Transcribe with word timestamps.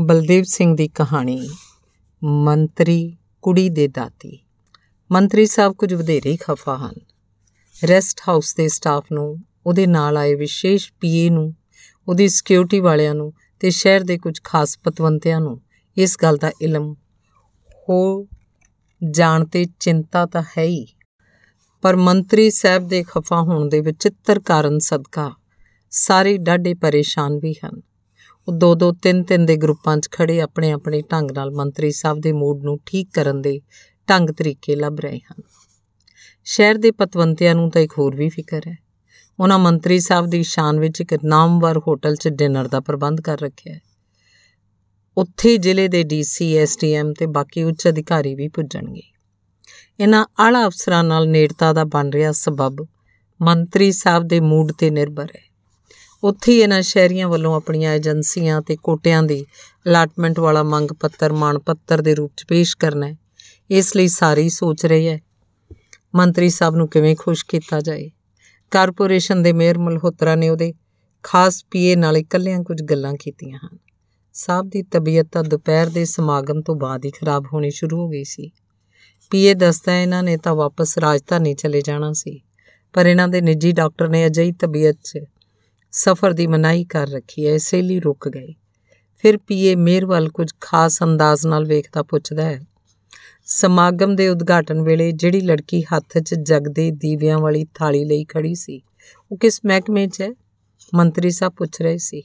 ਬਲਦੇਵ 0.00 0.44
ਸਿੰਘ 0.44 0.76
ਦੀ 0.76 0.88
ਕਹਾਣੀ, 0.88 1.48
ਮੰਤਰੀ 2.24 3.16
ਕੁੜੀ 3.42 3.68
ਦੇ 3.68 3.88
ਦਾਤੀ। 3.88 4.38
ਮੰਤਰੀ 5.12 5.46
ਸਾਹਿਬ 5.46 5.72
ਕੁਝ 5.72 5.94
ਵਧੇਰੇ 5.94 6.36
ਖਫਾ 6.36 6.76
ਹਨ। 6.76 6.94
ਰੈਸਟ 7.88 8.20
ਹਾਊਸ 8.28 8.54
ਦੇ 8.54 8.68
ਸਟਾਫ 8.68 9.04
ਨੂੰ, 9.12 9.44
ਉਹਦੇ 9.66 9.86
ਨਾਲ 9.86 10.16
ਆਏ 10.16 10.34
ਵਿਸ਼ੇਸ਼ 10.34 10.92
ਪੀਏ 11.00 11.30
ਨੂੰ, 11.30 11.54
ਉਹਦੀ 12.08 12.28
ਸਿਕਿਉਰਿਟੀ 12.28 12.80
ਵਾਲਿਆਂ 12.80 13.14
ਨੂੰ 13.14 13.32
ਤੇ 13.60 13.70
ਸ਼ਹਿਰ 13.70 14.00
ਦੇ 14.00 14.18
ਕੁਝ 14.18 14.40
ਖਾਸ 14.44 14.78
ਪਤਵੰਤਿਆਂ 14.78 15.40
ਨੂੰ 15.40 15.60
ਇਸ 15.96 16.16
ਗੱਲ 16.22 16.36
ਦਾ 16.36 16.52
ਇਲਮ, 16.62 16.94
ਹੋ 17.88 18.26
ਜਾਣ 19.10 19.44
ਤੇ 19.44 19.66
ਚਿੰਤਾ 19.80 20.26
ਤਾਂ 20.26 20.42
ਹੈ 20.58 20.62
ਹੀ। 20.62 20.86
ਪਰ 21.82 21.96
ਮੰਤਰੀ 21.96 22.50
ਸਾਹਿਬ 22.50 22.88
ਦੇ 22.88 23.02
ਖਫਾ 23.02 23.40
ਹੋਣ 23.42 23.68
ਦੇ 23.68 23.80
ਵਿਚਿੱਤਰ 23.80 24.40
ਕਾਰਨ 24.40 24.78
ਸਦਕਾ 24.78 25.32
ਸਾਰੇ 25.90 26.36
ਡਾਢੇ 26.36 26.74
ਪਰੇਸ਼ਾਨ 26.74 27.38
ਵੀ 27.38 27.52
ਹਨ। 27.52 27.80
ਉਹ 28.48 28.52
ਦੋ 28.52 28.74
ਦੋ 28.74 28.92
ਤਿੰਨ 28.92 29.22
ਤਿੰਨ 29.22 29.46
ਦੇ 29.46 29.56
ਗਰੁੱਪਾਂ 29.56 29.96
'ਚ 29.96 30.08
ਖੜੇ 30.10 30.40
ਆਪਣੇ 30.40 30.72
ਆਪਣੇ 30.72 31.02
ਢੰਗ 31.12 31.30
ਨਾਲ 31.30 31.50
ਮੰਤਰੀ 31.50 31.92
ਸਾਹਿਬ 31.92 32.20
ਦੇ 32.20 32.32
ਮੂਡ 32.32 32.64
ਨੂੰ 32.64 32.80
ਠੀਕ 32.86 33.08
ਕਰਨ 33.12 33.42
ਦੇ 33.42 33.60
ਢੰਗ 34.10 34.30
ਤਰੀਕੇ 34.30 34.76
ਲੱਭ 34.76 35.00
ਰਹੇ 35.00 35.18
ਹਨ। 35.18 35.42
ਸ਼ਹਿਰ 36.44 36.74
ਦੇ 36.74 36.90
ਪਤਵੰਤਿਆਂ 36.90 37.54
ਨੂੰ 37.54 37.70
ਤਾਂ 37.70 37.82
ਇੱਕ 37.82 37.92
ਹੋਰ 37.98 38.16
ਵੀ 38.16 38.28
ਫਿਕਰ 38.28 38.60
ਹੈ। 38.68 38.76
ਉਹਨਾਂ 39.40 39.58
ਮੰਤਰੀ 39.58 40.00
ਸਾਹਿਬ 40.00 40.26
ਦੀ 40.26 40.42
ਸ਼ਾਨ 40.42 40.80
ਵਿੱਚ 40.80 41.00
ਇੱਕ 41.00 41.14
ਨਾਮਵਰ 41.24 41.78
ਹੋਟਲ 41.78 42.16
'ਚ 42.16 42.28
ਡਿਨਰ 42.28 42.68
ਦਾ 42.68 42.80
ਪ੍ਰਬੰਧ 42.80 43.20
ਕਰ 43.20 43.38
ਰੱਖਿਆ 43.40 43.74
ਹੈ। 43.74 43.80
ਉੱਥੇ 45.16 45.56
ਜ਼ਿਲ੍ਹੇ 45.56 45.88
ਦੇ 45.88 46.02
ਡੀਸੀ 46.02 46.56
ਐਸਟੀਐਮ 46.56 47.12
ਤੇ 47.12 47.26
ਬਾਕੀ 47.26 47.62
ਉੱਚ 47.62 47.88
ਅਧਿਕਾਰੀ 47.88 48.34
ਵੀ 48.34 48.48
ਪੁੱਜਣਗੇ। 48.48 49.02
ਇਹਨਾਂ 50.00 50.26
ਆਲਾ 50.40 50.66
ਅਫਸਰਾਂ 50.66 51.04
ਨਾਲ 51.04 51.28
ਨੇੜਤਾ 51.28 51.72
ਦਾ 51.72 51.84
ਬਣ 51.84 52.10
ਰਿਹਾ 52.10 52.32
ਸਬਬ 52.32 52.86
ਮੰਤਰੀ 53.42 53.92
ਸਾਹਿਬ 53.92 54.24
ਦੇ 54.24 54.40
ਮੂਡ 54.40 54.72
ਤੇ 54.72 54.90
ਨਿਰਭਰ 54.90 55.24
ਹੈ। 55.24 55.47
ਉੱਥੇ 56.24 56.52
ਹੀ 56.52 56.60
ਇਹਨਾਂ 56.60 56.82
ਸ਼ਹਿਰੀਆਂ 56.82 57.28
ਵੱਲੋਂ 57.28 57.56
ਆਪਣੀਆਂ 57.56 57.94
ਏਜੰਸੀਆਂ 57.94 58.62
ਤੇ 58.62 58.76
ਕੋਟਿਆਂ 58.76 59.22
ਦੀ 59.22 59.46
ਅਲਾਟਮੈਂਟ 59.86 60.40
ਵਾਲਾ 60.40 60.62
ਮੰਗ 60.62 60.90
ਪੱਤਰ, 60.90 61.32
ਮਾਣ 61.32 61.58
ਪੱਤਰ 61.58 62.02
ਦੇ 62.02 62.14
ਰੂਪ 62.14 62.32
'ਚ 62.36 62.44
ਪੇਸ਼ 62.48 62.76
ਕਰਨਾ 62.76 63.06
ਹੈ। 63.06 63.16
ਇਸ 63.70 63.96
ਲਈ 63.96 64.08
ਸਾਰੇ 64.08 64.48
ਸੋਚ 64.48 64.86
ਰਹੇ 64.86 65.08
ਹੈ। 65.08 65.20
ਮੰਤਰੀ 66.14 66.50
ਸਾਹਿਬ 66.50 66.76
ਨੂੰ 66.76 66.88
ਕਿਵੇਂ 66.88 67.16
ਖੁਸ਼ 67.16 67.44
ਕੀਤਾ 67.48 67.80
ਜਾਏ? 67.80 68.10
ਕਾਰਪੋਰੇਸ਼ਨ 68.70 69.42
ਦੇ 69.42 69.52
ਮੇਅਰ 69.52 69.78
ਮਲਹੋਤਰਾ 69.78 70.34
ਨੇ 70.34 70.48
ਉਹਦੇ 70.48 70.74
ਖਾਸ 71.22 71.64
ਪੀਏ 71.70 71.96
ਨਾਲ 71.96 72.16
ਇਕੱਲਿਆਂ 72.16 72.62
ਕੁਝ 72.62 72.82
ਗੱਲਾਂ 72.82 73.14
ਕੀਤੀਆਂ 73.20 73.58
ਹਨ। 73.58 73.78
ਸਾਹਿਬ 74.32 74.68
ਦੀ 74.68 74.82
ਤਬੀਅਤ 74.82 75.26
ਤਾਂ 75.32 75.44
ਦੁਪਹਿਰ 75.44 75.86
ਦੇ 75.86 76.04
ਸਮਾਗਮ 76.04 76.60
ਤੋਂ 76.60 76.74
ਬਾਅਦ 76.74 77.04
ਹੀ 77.04 77.10
ਖਰਾਬ 77.10 77.44
ਹੋਣੀ 77.52 77.70
ਸ਼ੁਰੂ 77.70 77.96
ਹੋ 77.96 78.08
ਗਈ 78.08 78.24
ਸੀ। 78.24 78.50
ਪੀਏ 79.30 79.54
ਦੱਸਦਾ 79.54 80.00
ਇਹਨਾਂ 80.00 80.22
ਨੇ 80.22 80.36
ਤਾਂ 80.36 80.54
ਵਾਪਸ 80.54 80.98
ਰਾਜਧਾਨੀ 80.98 81.54
ਚਲੇ 81.54 81.80
ਜਾਣਾ 81.80 82.12
ਸੀ। 82.12 82.40
ਪਰ 82.92 83.06
ਇਹਨਾਂ 83.06 83.28
ਦੇ 83.28 83.40
ਨਿੱਜੀ 83.40 83.72
ਡਾਕਟਰ 83.72 84.08
ਨੇ 84.08 84.26
ਅਜਿਹੀ 84.26 84.52
ਤਬੀਅਤ 84.52 84.96
'ਚ 85.04 85.18
ਸਫ਼ਰ 85.92 86.32
ਦੀ 86.32 86.46
ਮਨਾਈ 86.46 86.84
ਕਰ 86.84 87.08
ਰੱਖੀ 87.08 87.46
ਹੈ 87.46 87.54
ਇਸੇ 87.54 87.82
ਲਈ 87.82 88.00
ਰੁਕ 88.00 88.28
ਗਏ 88.28 88.54
ਫਿਰ 89.16 89.36
ਪੀਏ 89.36 89.74
ਮੇਰ 89.74 90.06
ਵੱਲ 90.06 90.28
ਕੁਝ 90.28 90.50
ਖਾਸ 90.60 91.02
ਅੰਦਾਜ਼ 91.02 91.46
ਨਾਲ 91.46 91.64
ਵੇਖਦਾ 91.64 92.02
ਪੁੱਛਦਾ 92.02 92.42
ਹੈ, 92.42 92.60
ਸਮਾਗਮ 93.46 94.16
ਦੇ 94.16 94.28
ਉਦਘਾਟਨ 94.28 94.82
ਵੇਲੇ 94.82 95.12
ਜਿਹੜੀ 95.12 95.40
ਲੜਕੀ 95.40 95.82
ਹੱਥ 95.82 96.18
'ਚ 96.18 96.34
ਜਗਦੇ 96.34 96.90
ਦੀਵਿਆਂ 96.90 97.38
ਵਾਲੀ 97.38 97.66
ਥਾਲੀ 97.74 98.04
ਲਈ 98.04 98.24
ਖੜੀ 98.24 98.54
ਸੀ, 98.54 98.82
ਉਹ 99.32 99.36
ਕਿਸ 99.36 99.60
ਮਹਿਕਮੇ 99.66 100.06
'ਚ 100.06 100.22
ਹੈ? 100.22 100.28
ਮੰਤਰੀ 100.94 101.30
ਸਾਹਿਬ 101.30 101.52
ਪੁੱਛ 101.52 101.82
ਰਹੇ 101.82 101.98
ਸੀ। 101.98 102.22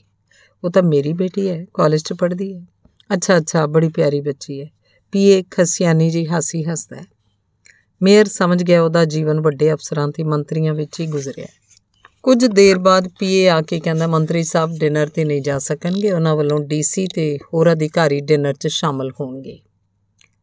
ਉਹ 0.64 0.70
ਤਾਂ 0.70 0.82
ਮੇਰੀ 0.82 1.12
ਬੇਟੀ 1.12 1.48
ਹੈ, 1.48 1.66
ਕਾਲਜ 1.74 2.02
'ਚ 2.02 2.12
ਪੜ੍ਹਦੀ 2.12 2.54
ਹੈ। 2.54 2.66
ਅੱਛਾ 3.14 3.36
ਅੱਛਾ, 3.36 3.66
ਬੜੀ 3.66 3.88
ਪਿਆਰੀ 3.88 4.20
ਬੱਚੀ 4.20 4.60
ਹੈ। 4.60 4.70
ਪੀਏ 5.12 5.44
ਖਸਿਆਨੀ 5.50 6.10
ਜੀ 6.10 6.28
ਹਾਸੀ 6.28 6.64
ਹੱਸਦਾ 6.64 6.96
ਹੈ। 6.96 7.04
ਮੇਅਰ 8.02 8.24
ਸਮਝ 8.24 8.62
ਗਿਆ 8.62 8.82
ਉਹਦਾ 8.82 9.04
ਜੀਵਨ 9.04 9.40
ਵੱਡੇ 9.40 9.72
ਅਫਸਰਾਂ 9.72 10.08
ਤੇ 10.08 10.22
ਮੰਤਰੀਆਂ 10.22 10.74
ਵਿੱਚ 10.74 11.00
ਹੀ 11.00 11.06
ਗੁਜ਼ਰਿਆ। 11.06 11.46
ਕੁਝ 12.24 12.46
ਦੇਰ 12.46 12.78
ਬਾਅਦ 12.78 13.08
ਪੀਏ 13.18 13.48
ਆ 13.48 13.62
ਕੇ 13.62 13.80
ਕਹਿੰਦਾ, 13.80 14.06
ਮੰਤਰੀ 14.06 14.44
ਸਾਹਿਬ, 14.44 14.76
ਡਿਨਰ 14.78 15.08
ਤੇ 15.08 15.24
ਨਹੀਂ 15.24 15.42
ਜਾ 15.42 15.58
ਸਕਣਗੇ। 15.58 16.12
ਉਹਨਾਂ 16.12 16.36
ਵੱਲੋਂ 16.36 16.60
ਡੀਸੀ 16.60 17.06
ਤੇ 17.06 17.38
ਹੋਰ 17.54 17.72
ਅਧਿਕਾਰੀ 17.72 18.20
ਡਿਨਰ 18.20 18.52
'ਚ 18.52 18.66
ਸ਼ਾਮਲ 18.66 19.10
ਹੋਣਗੇ। 19.20 19.60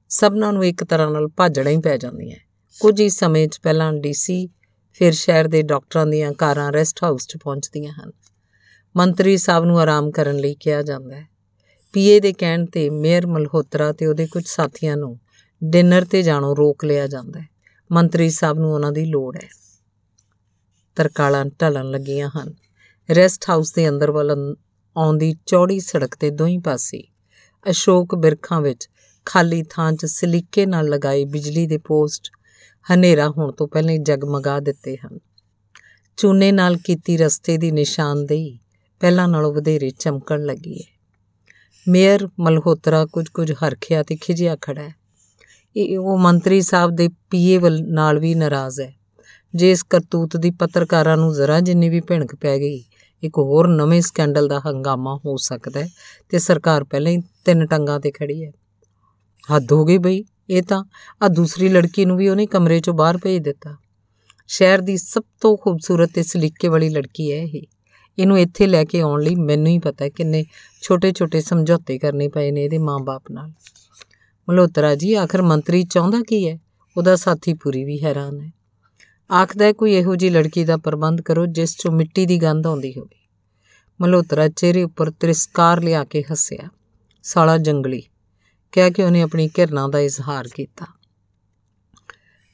ਸਭਨਾਂ 0.09 0.53
ਨੂੰ 0.53 0.65
ਇੱਕ 0.65 0.83
ਤਰ੍ਹਾਂ 0.83 1.11
ਨਾਲ 1.11 1.27
ਭਾਜੜਾਂ 1.27 1.71
ਹੀ 1.71 1.77
ਪੈ 1.77 1.97
ਜਾਂਦੀਆਂ 1.97 2.37
ਕੁਝ 2.81 3.01
ਹੀ 3.01 3.09
ਸਮੇਂ 3.09 3.47
'ਚ 3.47 3.59
ਪਹਿਲਾਂ 3.63 3.93
ਡੀਸੀ, 3.93 4.49
ਫਿਰ 4.93 5.11
ਸ਼ਹਿਰ 5.11 5.47
ਦੇ 5.47 5.61
ਡਾਕਟਰਾਂ 5.61 6.05
ਦੀਆਂ 6.05 6.33
ਕਾਰਾਂ 6.33 6.71
ਰੈਸਟ 6.71 7.03
ਹਾਊਸ 7.03 7.27
'ਚ 7.27 7.37
ਪਹੁੰਚਦੀਆਂ 7.37 7.93
ਹਨ। 7.93 8.11
ਮੰਤਰੀ 8.97 9.37
ਸਾਹਿਬ 9.37 9.65
ਨੂੰ 9.65 9.79
ਆਰਾਮ 9.79 10.11
ਕਰਨ 10.11 10.37
ਲਈ 10.37 10.55
ਕਿਹਾ 10.55 10.81
ਜਾਂਦਾ 10.81 11.15
ਹੈ। 11.15 11.27
ਪੀਏ 11.93 12.19
ਦੇ 12.19 12.33
ਕਹਿਣ 12.33 12.65
ਤੇ 12.65 12.89
ਮੇਅਰ 12.89 13.27
ਮਲਹੋਤਰਾ 13.27 13.91
ਤੇ 13.91 14.05
ਉਹਦੇ 14.05 14.27
ਕੁਝ 14.27 14.43
ਸਾਥੀਆਂ 14.47 14.97
ਨੂੰ 14.97 15.19
ਡਿਨਰ 15.63 16.05
ਤੇ 16.05 16.21
ਜਾਣੋਂ 16.21 16.55
ਰੋਕ 16.55 16.85
ਲਿਆ 16.85 17.07
ਜਾਂਦਾ 17.07 17.39
ਹੈ। 17.39 17.47
ਮੰਤਰੀ 17.91 18.29
ਸਾਹਿਬ 18.29 18.59
ਨੂੰ 18.59 18.73
ਉਹਨਾਂ 18.73 18.91
ਦੀ 18.91 19.05
ਲੋੜ 19.05 19.37
ਹੈ। 19.43 19.49
ਤਰਕਾਲਾਂ 20.95 21.45
ਢਲਣ 21.45 21.91
ਲੱਗੀਆਂ 21.91 22.29
ਹਨ। 22.29 22.53
ਰੈਸਟ 23.15 23.49
ਹਾਊਸ 23.49 23.73
ਦੇ 23.73 23.89
ਅੰਦਰ 23.89 24.11
ਵੱਲ 24.11 24.55
ਆਉਂਦੀ 24.97 25.35
ਚੌੜੀ 25.45 25.79
ਸੜਕ 25.79 26.15
ਤੇ 26.15 26.29
ਦੋਹੀਂ 26.29 26.59
ਪਾਸੇ, 26.59 27.03
ਅਸ਼ੋਕ 27.69 28.15
ਬਿਰਖਾਂ 28.15 28.61
ਵਿੱਚ 28.61 28.89
ਖਾਲੀ 29.25 29.63
ਥਾਂ 29.69 29.93
'ਚ 29.93 30.05
ਸਲੀਕੇ 30.05 30.65
ਨਾਲ 30.65 30.85
ਲਗਾਏ 30.85 31.25
ਬਿਜਲੀ 31.25 31.67
ਦੇ 31.67 31.77
ਪੋਸਟ 31.77 32.29
ਹਨੇਰਾ 32.93 33.29
ਹੋਣ 33.29 33.51
ਤੋਂ 33.51 33.67
ਪਹਿਲਾਂ 33.67 33.93
ਹੀ 33.93 33.97
ਜਗਮਗਾ 33.97 34.59
ਦਿੱਤੇ 34.59 34.97
ਹਨ। 34.97 35.19
ਚੂਨੇ 36.17 36.51
ਨਾਲ 36.51 36.77
ਕੀਤੀ 36.77 37.17
ਰਸਤੇ 37.17 37.57
ਦੀ 37.57 37.71
ਨਿਸ਼ਾਨਦੇਹੀ 37.71 38.59
ਪਹਿਲਾਂ 38.99 39.27
ਨਾਲੋਂ 39.27 39.53
ਵਧੇਰੇ 39.53 39.89
ਚਮਕਣ 39.89 40.43
ਲੱਗੀ 40.43 40.77
ਹੈ। 40.77 40.99
ਮੇਅਰ 41.87 42.27
ਮਲਹੋਤਰਾ 42.39 43.05
ਕੁਝ 43.05 43.27
ਕੁਝ 43.29 43.51
ਹਰਖਿਆ 43.51 44.03
ਤੇ 44.03 44.15
ਖਿਜਿਆ 44.15 44.57
ਖੜਾ 44.61 44.81
ਹੈ। 44.81 44.95
ਇਹ, 45.75 45.99
ਉਹ 45.99 46.17
ਮੰਤਰੀ 46.17 46.61
ਸਾਹਿਬ 46.61 46.91
ਦੇ 46.91 47.09
ਪੀਏ 47.29 47.59
ਨਾਲ 47.81 48.19
ਵੀ 48.19 48.35
ਨਾਰਾਜ਼ 48.35 48.81
ਹੈ। 48.81 49.00
ਜੇ 49.55 49.71
ਇਸ 49.71 49.83
ਕਰਤੂਤ 49.83 50.37
ਦੀ 50.37 50.51
ਪੱਤਰਕਾਰਾਂ 50.51 51.17
ਨੂੰ 51.17 51.33
ਜ਼ਰਾ 51.33 51.59
ਜਿੰਨੀ 51.59 51.89
ਵੀ 51.89 52.01
ਭਿਣਕ 52.01 52.35
ਪੈ 52.35 52.57
ਗਈ, 52.57 52.83
ਇੱਕ 53.23 53.37
ਹੋਰ 53.37 53.67
ਨਵੇਂ 53.67 54.01
ਸਕੈਂਡਲ 54.01 54.47
ਦਾ 54.47 54.59
ਹੰਗਾਮਾ 54.59 55.15
ਹੋ 55.15 55.37
ਸਕਦਾ 55.37 55.79
ਹੈ 55.79 55.89
ਤੇ 56.29 56.39
ਸਰਕਾਰ 56.39 56.83
ਪਹਿਲਾਂ 56.83 57.11
ਹੀ 57.11 57.21
ਤਿੰਨ 57.45 57.65
ਟੰਗਾਂ 57.65 57.99
ਤੇ 57.99 58.11
ਖੜੀ 58.11 58.45
ਹੈ। 58.45 58.51
ਹੱਦ 59.55 59.71
ਹੋ 59.71 59.85
ਗਈ 59.85 59.97
ਬਈ, 59.97 60.23
ਇਹ 60.49 60.63
ਤਾਂ 60.63 60.83
ਆ 61.23 61.27
ਦੂਸਰੀ 61.27 61.69
ਲੜਕੀ 61.69 62.05
ਨੂੰ 62.05 62.17
ਵੀ 62.17 62.29
ਉਹਨੇ 62.29 62.45
ਕਮਰੇ 62.45 62.79
ਚੋਂ 62.79 62.93
ਬਾਹਰ 62.93 63.17
ਭੇਜ 63.17 63.43
ਦਿੱਤਾ। 63.43 63.77
ਸ਼ਹਿਰ 64.47 64.81
ਦੀ 64.81 64.97
ਸਭ 64.97 65.23
ਤੋਂ 65.41 65.57
ਖੂਬਸੂਰਤ 65.57 66.09
ਤੇ 66.13 66.23
ਸਲੀਕੇ 66.23 66.67
ਵਾਲੀ 66.67 66.89
ਲੜਕੀ 66.89 67.31
ਹੈ 67.31 67.37
ਇਹ। 67.37 67.61
ਇਹਨੂੰ 68.19 68.39
ਇੱਥੇ 68.39 68.67
ਲੈ 68.67 68.83
ਕੇ 68.83 69.01
ਆਉਣ 69.01 69.21
ਲਈ 69.21 69.35
ਮੈਨੂੰ 69.35 69.67
ਹੀ 69.67 69.79
ਪਤਾ 69.79 70.09
ਕਿੰਨੇ 70.09 70.45
ਛੋਟੇ-ਛੋਟੇ 70.81 71.41
ਸਮਝੌਤੇ 71.41 71.97
ਕਰਨੇ 71.97 72.27
ਪਏ 72.27 72.51
ਨੇ 72.51 72.63
ਇਹਦੇ 72.63 72.77
ਮਾਂ-ਬਾਪ 72.77 73.23
ਨਾਲ। 73.31 73.51
ਮਲੋਤਰਾ 74.49 74.95
ਜੀ, 74.95 75.13
ਆਖਰ 75.13 75.41
ਮੰਤਰੀ 75.41 75.83
ਚਾਹੁੰਦਾ 75.83 76.21
ਕੀ 76.27 76.49
ਹੈ? 76.49 76.59
ਉਹਦਾ 76.97 77.15
ਸਾਥੀ 77.15 77.53
ਪੂਰੀ 77.53 77.83
ਵੀ 77.83 78.03
ਹੈਰਾਨ 78.03 78.41
ਹੈ। 78.41 78.60
ਆਖਦਾ 79.31 79.71
ਕੋਈ 79.73 79.93
ਇਹੋ 79.93 80.15
ਜੀ 80.15 80.29
ਲੜਕੀ 80.29 80.63
ਦਾ 80.65 80.77
ਪ੍ਰਬੰਧ 80.77 81.21
ਕਰੋ 81.21 81.45
ਜਿਸ 81.45 81.75
ਚੋਂ 81.77 81.91
ਮਿੱਟੀ 81.91 82.25
ਦੀ 82.25 82.37
ਗੰਧ 82.37 82.67
ਆਉਂਦੀ 82.67 82.93
ਹੋਵੇ। 82.97 83.27
ਮਲੋਤਰਾ 84.01 84.47
ਚਿਹਰੇ 84.47 84.83
ਉੱਪਰ 84.83 85.11
ਤ੍ਰਿਸਕਾਰ 85.11 85.81
ਲਿਆ 85.83 86.03
ਕੇ 86.03 86.23
ਹੱਸਿਆ। 86.31 86.69
ਸਾਲਾ 87.23 87.57
ਜੰਗਲੀ। 87.57 88.01
ਕਿਹਾ 88.71 88.89
ਕਿ 88.89 89.03
ਉਹਨੇ 89.03 89.21
ਆਪਣੀ 89.21 89.47
ਘਿਰਨਾ 89.47 89.87
ਦਾ 89.87 89.99
ਇਜ਼ਹਾਰ 89.99 90.47
ਕੀਤਾ। 90.47 90.85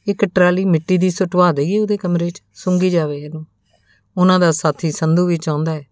ਇੱਕ 0.08 0.26
ਟਰਾਲੀ 0.26 0.66
ਮਿੱਟੀ 0.66 0.98
ਦੀ 0.98 1.10
ਸੁਟਵਾ 1.10 1.52
ਦੇਈਏ 1.52 1.80
ਉਹਦੇ 1.80 1.98
ਕਮਰੇ 1.98 2.30
'ਚ, 2.30 2.42
ਸੁੰਗੀ 2.54 2.90
ਜਾਵੇ 2.90 3.18
ਇਹਨੂੰ। 3.18 3.46
ਉਹਨਾਂ 4.18 4.40
ਦਾ 4.40 4.52
ਸਾਥੀ 4.52 4.92
ਸੰਧੂ 4.92 5.26
ਵੀ 5.28 5.38
ਚਾਹੁੰਦਾ 5.38 5.72
ਹੈ, 5.72 5.86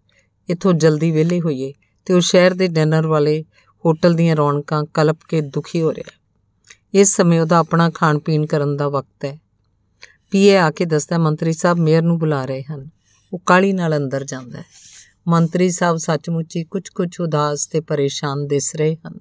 ਇੱਥੋਂ 0.48 0.72
ਜਲਦੀ 0.72 1.10
ਵਿਹਲੇ 1.10 1.40
ਹੋਈਏ 1.40 1.72
ਤੇ 2.04 2.14
ਉਹ 2.14 2.20
ਸ਼ਹਿਰ 2.20 2.54
ਦੇ 2.54 2.68
ਡਿਨਰ 2.68 3.06
ਵਾਲੇ 3.06 3.44
ਹੋਟਲ 3.84 4.14
ਦੀਆਂ 4.14 4.36
ਰੌਣਕਾਂ 4.36 4.84
ਕਲਪ 4.84 5.18
ਕੇ 5.28 5.40
ਦੁਖੀ 5.40 5.82
ਹੋ 5.82 5.92
ਰਿਹਾ 5.94 6.18
ਇਸ 6.94 7.16
ਸਮੇਂ 7.16 7.40
ਉਹਦਾ 7.40 7.58
ਆਪਣਾ 7.58 7.90
ਖਾਣ 7.90 8.18
ਪੀਣ 8.18 8.46
ਕਰਨ 8.46 8.76
ਦਾ 8.76 8.88
ਵਕਤ 8.88 9.24
ਹੈ। 9.24 9.45
ਪੀਏ 10.30 10.56
ਆ 10.56 10.70
ਕੇ 10.70 10.84
ਦੱਸਦਾ, 10.84 11.18
ਮੰਤਰੀ 11.18 11.52
ਸਾਹਿਬ 11.52 11.78
ਮੇਅਰ 11.78 12.02
ਨੂੰ 12.02 12.18
ਬੁਲਾ 12.18 12.44
ਰਹੇ 12.44 12.62
ਹਨ। 12.62 12.90
ਉਹ 13.32 13.38
ਕਾਲੀ 13.38 13.72
ਨਾਲ 13.72 13.96
ਅੰਦਰ 13.96 14.24
ਜਾਂਦਾ 14.24 14.58
ਹੈ। 14.58 14.64
ਮੰਤਰੀ 15.28 15.70
ਸਾਹਿਬ 15.70 15.96
ਸੱਚਮੁੱਚ 15.96 16.56
ਹੀ 16.56 16.64
ਕੁਝ-ਕੁਝ 16.64 17.20
ਉਦਾਸ 17.20 17.66
ਤੇ 17.66 17.80
ਪਰੇਸ਼ਾਨ 17.80 18.46
ਦਿਸ 18.46 18.76
ਰਹੇ 18.76 18.96
ਹਨ। 18.96 19.18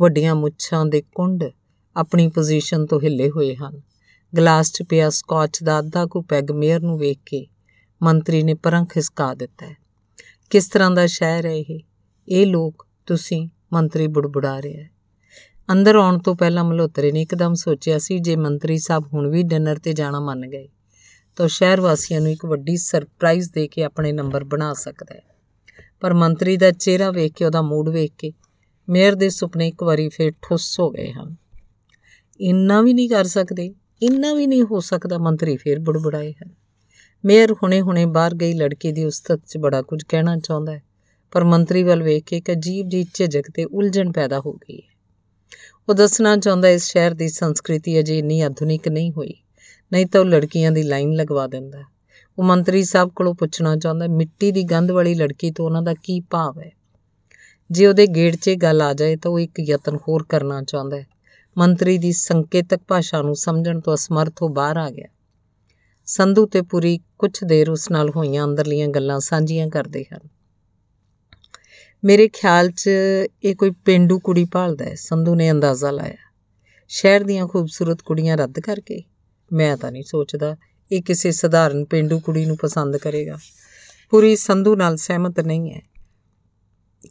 ਵੱਡੀਆਂ 0.00 0.34
ਮੁੱਛਾਂ 0.34 0.86
ਦੇ 0.86 1.02
ਕੁੰਡ 1.14 1.44
ਆਪਣੀ 1.96 2.28
ਪੋਜੀਸ਼ਨ 2.28 2.86
ਤੋਂ 2.86 3.00
ਹਿੱਲੇ 3.00 3.30
ਹੋਏ 3.30 3.56
ਹਨ। 3.56 3.80
ਗਲਾਸ 4.36 4.72
'ਚ 4.72 4.82
ਪਿਆ 4.82 5.10
ਸਕਾਚ 5.10 5.62
ਦਾ 5.62 5.78
ਅੱਧਾ 5.78 6.06
ਕੁ 6.06 6.22
ਪੈਗ 6.22 6.50
ਮੇਅਰ 6.50 6.80
ਨੂੰ 6.80 6.98
ਵੇਖ 6.98 7.18
ਕੇ 7.26 7.46
ਮੰਤਰੀ 8.02 8.42
ਨੇ 8.42 8.54
ਪਰਾਂ 8.54 8.84
ਖਿਸਕਾ 8.84 9.34
ਦਿੱਤਾ 9.34 9.74
ਕਿਸ 10.50 10.68
ਤਰ੍ਹਾਂ 10.68 10.90
ਦਾ 10.90 11.06
ਸ਼ਹਿਰ 11.06 11.46
ਹੈ 11.46 11.50
ਇਹ? 11.50 11.80
ਇਹ 12.28 12.46
ਲੋਕ 12.46 12.86
ਤੁਸੀਂ 13.06 13.48
ਮੰਤਰੀ 13.72 14.06
ਬੁੜਬੁੜਾ 14.06 14.62
ਰਿਹਾ 14.62 14.82
ਹੈ। 14.82 14.95
ਅੰਦਰ 15.72 15.96
ਆਉਣ 15.96 16.18
ਤੋਂ 16.18 16.36
ਪਹਿਲਾਂ 16.36 16.64
ਮਲੋਤਰੇ 16.64 17.12
ਨੇ 17.12 17.22
ਇੱਕਦਮ 17.22 17.54
ਸੋਚਿਆ 17.54 17.98
ਸੀ, 17.98 18.18
ਜੇ 18.18 18.36
ਮੰਤਰੀ 18.36 18.78
ਸਾਹਿਬ 18.78 19.04
ਹੁਣ 19.14 19.28
ਵੀ 19.28 19.42
ਡਿਨਰ 19.42 19.78
ਤੇ 19.78 19.92
ਜਾਣਾ 19.92 20.20
ਮੰਨ 20.20 20.46
ਗਏ, 20.46 20.68
ਤਾਂ 21.36 21.48
ਸ਼ਹਿਰ 21.48 21.80
ਵਾਸੀਆਂ 21.80 22.20
ਨੂੰ 22.20 22.30
ਇੱਕ 22.30 22.46
ਵੱਡੀ 22.46 22.76
ਸਰਪ੍ਰਾਈਜ਼ 22.76 23.50
ਦੇ 23.52 23.68
ਕੇ 23.68 23.84
ਆਪਣੇ 23.84 24.12
ਨੰਬਰ 24.12 24.44
ਬਣਾ 24.44 24.72
ਸਕਦਾ 24.72 25.14
ਹੈ। 25.14 25.22
ਪਰ 26.00 26.14
ਮੰਤਰੀ 26.14 26.56
ਦਾ 26.56 26.70
ਚਿਹਰਾ 26.70 27.10
ਵੇਖ 27.10 27.32
ਕੇ, 27.32 27.44
ਉਹਦਾ 27.44 27.62
ਮੂਡ 27.62 27.88
ਵੇਖ 27.88 28.12
ਕੇ 28.18 28.32
ਮੇਅਰ 28.88 29.14
ਦੇ 29.14 29.28
ਸੁਪਨੇ 29.28 29.68
ਇੱਕ 29.68 29.82
ਵਾਰੀ 29.82 30.08
ਫੇਰ 30.08 30.32
ਠੁੱਸ 30.42 30.80
ਹੋ 30.80 30.90
ਗਏ 30.90 31.12
ਹਨ। 31.12 31.36
ਇੰਨਾ 32.40 32.82
ਵੀ 32.82 32.94
ਨਹੀਂ 32.94 33.08
ਕਰ 33.08 33.24
ਸਕਦੇ, 33.24 33.74
ਇੰਨਾ 34.02 34.34
ਵੀ 34.34 34.46
ਨਹੀਂ 34.46 34.62
ਹੋ 34.62 34.80
ਸਕਦਾ, 34.80 35.18
ਮੰਤਰੀ 35.18 35.56
ਫੇਰ 35.56 35.78
ਬੁੜਬੁੜਾਏ 35.78 36.32
ਹਨ। 36.32 36.54
ਮੇਅਰ 37.24 37.52
ਹੁਣੇ-ਹੁਣੇ 37.52 38.06
ਬਾਹਰ 38.06 38.34
ਗਈ, 38.34 38.52
ਲੜਕੀ 38.52 38.92
ਦੀ 38.92 39.04
ਉਸਤਤ 39.04 39.40
'ਚ 39.48 39.58
ਬੜਾ 39.58 39.82
ਕੁਝ 39.82 40.02
ਕਹਿਣਾ 40.08 40.36
ਚਾਹੁੰਦਾ 40.36 40.72
ਹੈ, 40.72 40.82
ਪਰ 41.32 41.44
ਮੰਤਰੀ 41.44 41.82
ਵੱਲ 41.82 42.02
ਵੇਖ 42.02 42.24
ਕੇ 42.24 42.36
ਇੱਕ 42.36 42.52
ਅਜੀਬ 42.52 42.88
ਜਿਹੀ 42.88 43.06
ਝਿਜਕ 43.14 43.42
ਤੇ 43.54 43.64
ਉਲਝਣ 43.64 44.12
ਪੈਦਾ 44.12 44.40
ਹੋ 44.40 44.52
ਗਈ 44.52 44.76
ਹੈ। 44.76 44.95
ਉਹ 45.88 45.94
ਦੱਸਣਾ 45.94 46.36
ਚਾਹੁੰਦਾ 46.36 46.68
ਇਸ 46.68 46.84
ਸ਼ਹਿਰ 46.84 47.14
ਦੀ 47.14 47.28
ਸੰਸਕ੍ਰਿਤੀ 47.28 48.00
ਅਜੇ 48.00 48.18
ਇੰਨੀ 48.18 48.40
ਆਧੁਨਿਕ 48.40 48.88
ਨਹੀਂ 48.88 49.12
ਹੋਈ। 49.12 49.34
ਨਹੀਂ 49.92 50.06
ਤਾਂ 50.06 50.20
ਉਹ 50.20 50.26
ਲੜਕੀਆਂ 50.26 50.72
ਦੀ 50.72 50.82
ਲਾਈਨ 50.82 51.12
ਲਗਵਾ 51.12 51.46
ਦਿੰਦਾ 51.46 51.84
ਉਹ 52.38 52.44
ਮੰਤਰੀ 52.44 52.84
ਸਾਹਿਬ 52.84 53.10
ਕੋਲੋਂ 53.16 53.34
ਪੁੱਛਣਾ 53.34 53.76
ਚਾਹੁੰਦਾ 53.76 54.06
ਮਿੱਟੀ 54.06 54.52
ਦੀ 54.52 54.62
ਗੰਧ 54.62 54.90
ਵਾਲੀ 54.90 55.14
ਲੜਕੀ 55.14 55.50
ਤੋਂ 55.50 55.64
ਉਹਨਾਂ 55.64 55.82
ਦਾ 55.82 55.94
ਕੀ 55.94 56.20
ਭਾਵ 56.20 56.58
ਹੈ? 56.58 56.70
ਜੇ 57.70 57.86
ਉਹਦੇ 57.86 58.06
ਗੇੜ 58.06 58.36
'ਚ 58.36 58.48
ਇਹ 58.48 58.56
ਗੱਲ 58.56 58.82
ਆ 58.82 58.92
ਜਾਏ 58.92 59.16
ਤਾਂ 59.16 59.30
ਉਹ 59.30 59.40
ਇੱਕ 59.40 59.60
ਯਤਨ 59.60 59.96
ਹੋਰ 59.96 60.26
ਕਰਨਾ 60.28 60.62
ਚਾਹੁੰਦਾ 60.62 60.96
ਹੈ। 60.96 61.06
ਮੰਤਰੀ 61.58 61.98
ਦੀ 61.98 62.12
ਸੰਕੇਤਕ 62.12 62.80
ਭਾਸ਼ਾ 62.88 63.22
ਨੂੰ 63.22 63.36
ਸਮਝਣ 63.36 63.80
ਤੋਂ 63.80 63.94
ਅਸਮਰਥ 63.94 64.42
ਹੋ 64.42 64.48
ਬਾਹਰ 64.48 64.76
ਆ 64.76 64.90
ਗਿਆ। 64.90 65.06
ਸੰਧੂ 66.06 66.46
ਤੇ 66.46 66.62
ਪੂਰੀ 66.62 67.00
ਕੁਝ 67.18 67.32
ਦੇਰ 67.44 67.70
ਉਸ 67.70 67.90
ਨਾਲ 67.90 68.10
ਹੋਈਆਂ 68.10 68.44
ਅੰਦਰਲੀਆਂ 68.44 68.88
ਗੱਲਾਂ 68.88 69.20
ਸਾਂਝੀਆਂ 69.20 69.68
ਕਰਦੇ 69.68 70.04
ਹਨ। 70.14 70.35
ਮੇਰੇ 72.04 72.28
ਖਿਆਲ 72.28 72.70
'ਚ 72.70 72.90
ਇਹ 73.44 73.56
ਕੋਈ 73.56 73.70
ਪਿੰਡੂ 73.70 74.18
ਕੁੜੀ 74.18 74.44
ਭਾਲਦਾ 74.44 74.84
ਹੈ। 74.84 74.94
ਸੰਧੂ 74.94 75.34
ਨੇ 75.34 75.50
ਅੰਦਾਜ਼ਾ 75.50 75.90
ਲਾਇਆ। 75.90 76.14
ਸ਼ਹਿਰ 76.88 77.24
ਦੀਆਂ 77.24 77.46
ਖੂਬਸੂਰਤ 77.46 78.02
ਕੁੜੀਆਂ 78.02 78.36
ਰੱਦ 78.36 78.60
ਕਰਕੇ। 78.60 79.02
ਮੈਂ 79.52 79.76
ਤਾਂ 79.76 79.92
ਨਹੀਂ 79.92 80.02
ਸੋਚਦਾ 80.02 80.56
ਇਹ 80.92 81.02
ਕਿਸੇ 81.02 81.30
ਸਧਾਰਨ 81.32 81.84
ਪਿੰਡੂ 81.84 82.20
ਕੁੜੀ 82.20 82.44
ਨੂੰ 82.44 82.56
ਪਸੰਦ 82.56 82.96
ਕਰੇਗਾ। 82.96 83.38
ਪੂਰੀ 84.10 84.36
ਸੰਧੂ 84.36 84.76
ਨਾਲ 84.76 84.96
ਸਹਿਮਤ 84.96 85.40
ਨਹੀਂ 85.40 85.72
ਹੈ। 85.72 85.82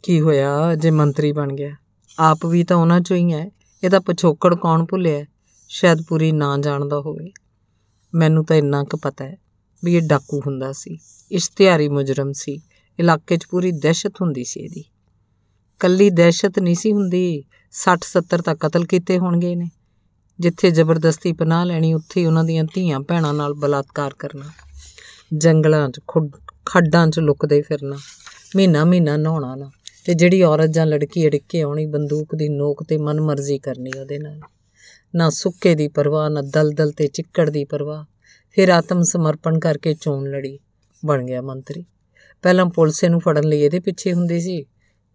ਕੀ 0.02 0.20
ਹੋਇਆ? 0.20 0.74
ਜੇ 0.74 0.90
ਮੰਤਰੀ 0.90 1.32
ਬਣ 1.32 1.52
ਗਿਆ। 1.52 1.76
ਆਪ 2.18 2.46
ਵੀ 2.46 2.64
ਤਾਂ 2.64 2.76
ਉਹਨਾਂ 2.76 3.00
ਚੋਂ 3.00 3.16
ਹੀ 3.16 3.32
ਹੈ। 3.32 3.50
ਇਹਦਾ 3.84 4.00
ਪਿਛੋਕੜ 4.00 4.54
ਕੌਣ 4.54 4.84
ਭੁੱਲਿਆ? 4.84 5.24
ਸ਼ਾਇਦ 5.68 6.02
ਪੂਰੀ 6.08 6.32
ਨਾ 6.32 6.58
ਜਾਣਦਾ 6.58 7.00
ਹੋਵੇ। 7.00 7.32
ਮੈਨੂੰ 8.14 8.44
ਤਾਂ 8.44 8.56
ਇੰਨਾ 8.56 8.84
ਕੁ 8.84 8.96
ਪਤਾ 8.96 9.24
ਹੈ 9.24 9.36
ਵੀ 9.84 9.94
ਇਹ 9.94 10.02
ਡਾਕੂ 10.06 10.40
ਹੁੰਦਾ 10.40 10.72
ਸੀ। 10.72 10.98
ਇਸ਼ਤਿਹਾਰੀ 11.32 11.88
ਮੁਜਰਮ 11.88 12.32
ਸੀ। 12.32 12.60
ਇਲਾਕੇ 13.00 13.36
'ਚ 13.36 13.46
ਪੂਰੀ 13.50 13.72
ਦਹਿਸ਼ਤ 13.72 14.12
ਹੁੰਦੀ 14.20 14.44
ਸੀ 14.44 14.60
ਇਹਦੀ। 14.60 14.84
ਕੱਲੀ 15.80 16.10
ਦਹਿਸ਼ਤ 16.10 16.58
ਨਹੀਂ 16.58 16.74
ਸੀ 16.74 16.92
ਹੁੰਦੀ 16.92 17.44
60 17.72 18.04
70 18.04 18.42
ਤਾਂ 18.42 18.54
ਕਤਲ 18.54 18.84
ਕੀਤੇ 18.84 19.18
ਹੋਣਗੇ 19.18 19.56
ਨੇ 19.56 19.70
ਜਿੱਥੇ 20.40 20.70
ਜ਼ਬਰਦਸਤੀ 20.70 21.32
ਪਨਾਹ 21.32 21.64
ਲੈਣੀ, 21.64 21.94
ਉੱਥੇ 21.94 22.26
ਉਹਨਾਂ 22.26 22.44
ਦੀਆਂ 22.44 22.64
ਧੀਆਂ 22.64 23.00
ਭੈਣਾਂ 23.00 23.34
ਨਾਲ 23.34 23.54
ਬਲਾਤਕਾਰ 23.54 24.14
ਕਰਨਾ। 24.18 24.44
ਜੰਗਲਾਂ 25.34 25.90
'ਚ, 25.90 26.00
ਖੱਡਾਂ 26.64 27.08
'ਚ 27.08 27.18
ਲੁਕਦੇ 27.18 27.62
ਫਿਰਨਾ। 27.62 27.96
ਮਹੀਨਾ 28.56 28.84
ਮਹੀਨਾ 28.84 29.16
ਨਹਾਉਣਾ 29.16 29.54
ਨਾ। 29.54 29.70
ਤੇ 30.04 30.14
ਜਿਹੜੀ 30.14 30.42
ਔਰਤ 30.42 30.70
ਜਾਂ 30.70 30.86
ਲੜਕੀ 30.86 31.26
ਅੜਿੱਕੇ 31.26 31.46
ਕੇ 31.48 31.62
ਆਉਣੀ, 31.62 31.86
ਬੰਦੂਕ 31.86 32.34
ਦੀ 32.34 32.48
ਨੋਕ 32.48 32.84
ਤੇ 32.84 32.98
ਮਨਮਰਜ਼ੀ 32.98 33.58
ਕਰਨੀ 33.58 33.90
ਉਹਦੇ 34.00 34.18
ਨਾਲ। 34.18 34.40
ਨਾ 35.14 35.30
ਸੁੱਕੇ 35.30 35.74
ਦੀ 35.74 35.88
ਪਰਵਾਹ, 35.88 36.30
ਨਾ 36.30 36.42
ਦਲਦਲ 36.42 36.90
ਤੇ 36.90 37.06
ਚਿੱਕੜ 37.06 37.50
ਦੀ 37.50 37.64
ਪਰਵਾਹ। 37.64 38.04
ਫਿਰ 38.50 38.68
ਆਤਮ 38.68 39.02
ਸਮਰਪਣ 39.02 39.58
ਕਰਕੇ 39.58 39.94
ਚੋਣ 39.94 40.30
ਲੜੀ। 40.30 40.58
ਬਣ 41.04 41.24
ਗਿਆ 41.24 41.42
ਮੰਤਰੀ। 41.42 41.84
ਪਹਿਲਾਂ 42.46 42.66
ਪੁਲਿਸ 42.66 43.04
ਨੂੰ 43.04 43.20
ਫੜਨ 43.20 43.44
ਲਈ 43.44 43.60
ਇਹਦੇ 43.60 43.80
ਪਿੱਛੇ 43.80 44.12
ਹੁੰਦੀ 44.12 44.40
ਸੀ, 44.40 44.62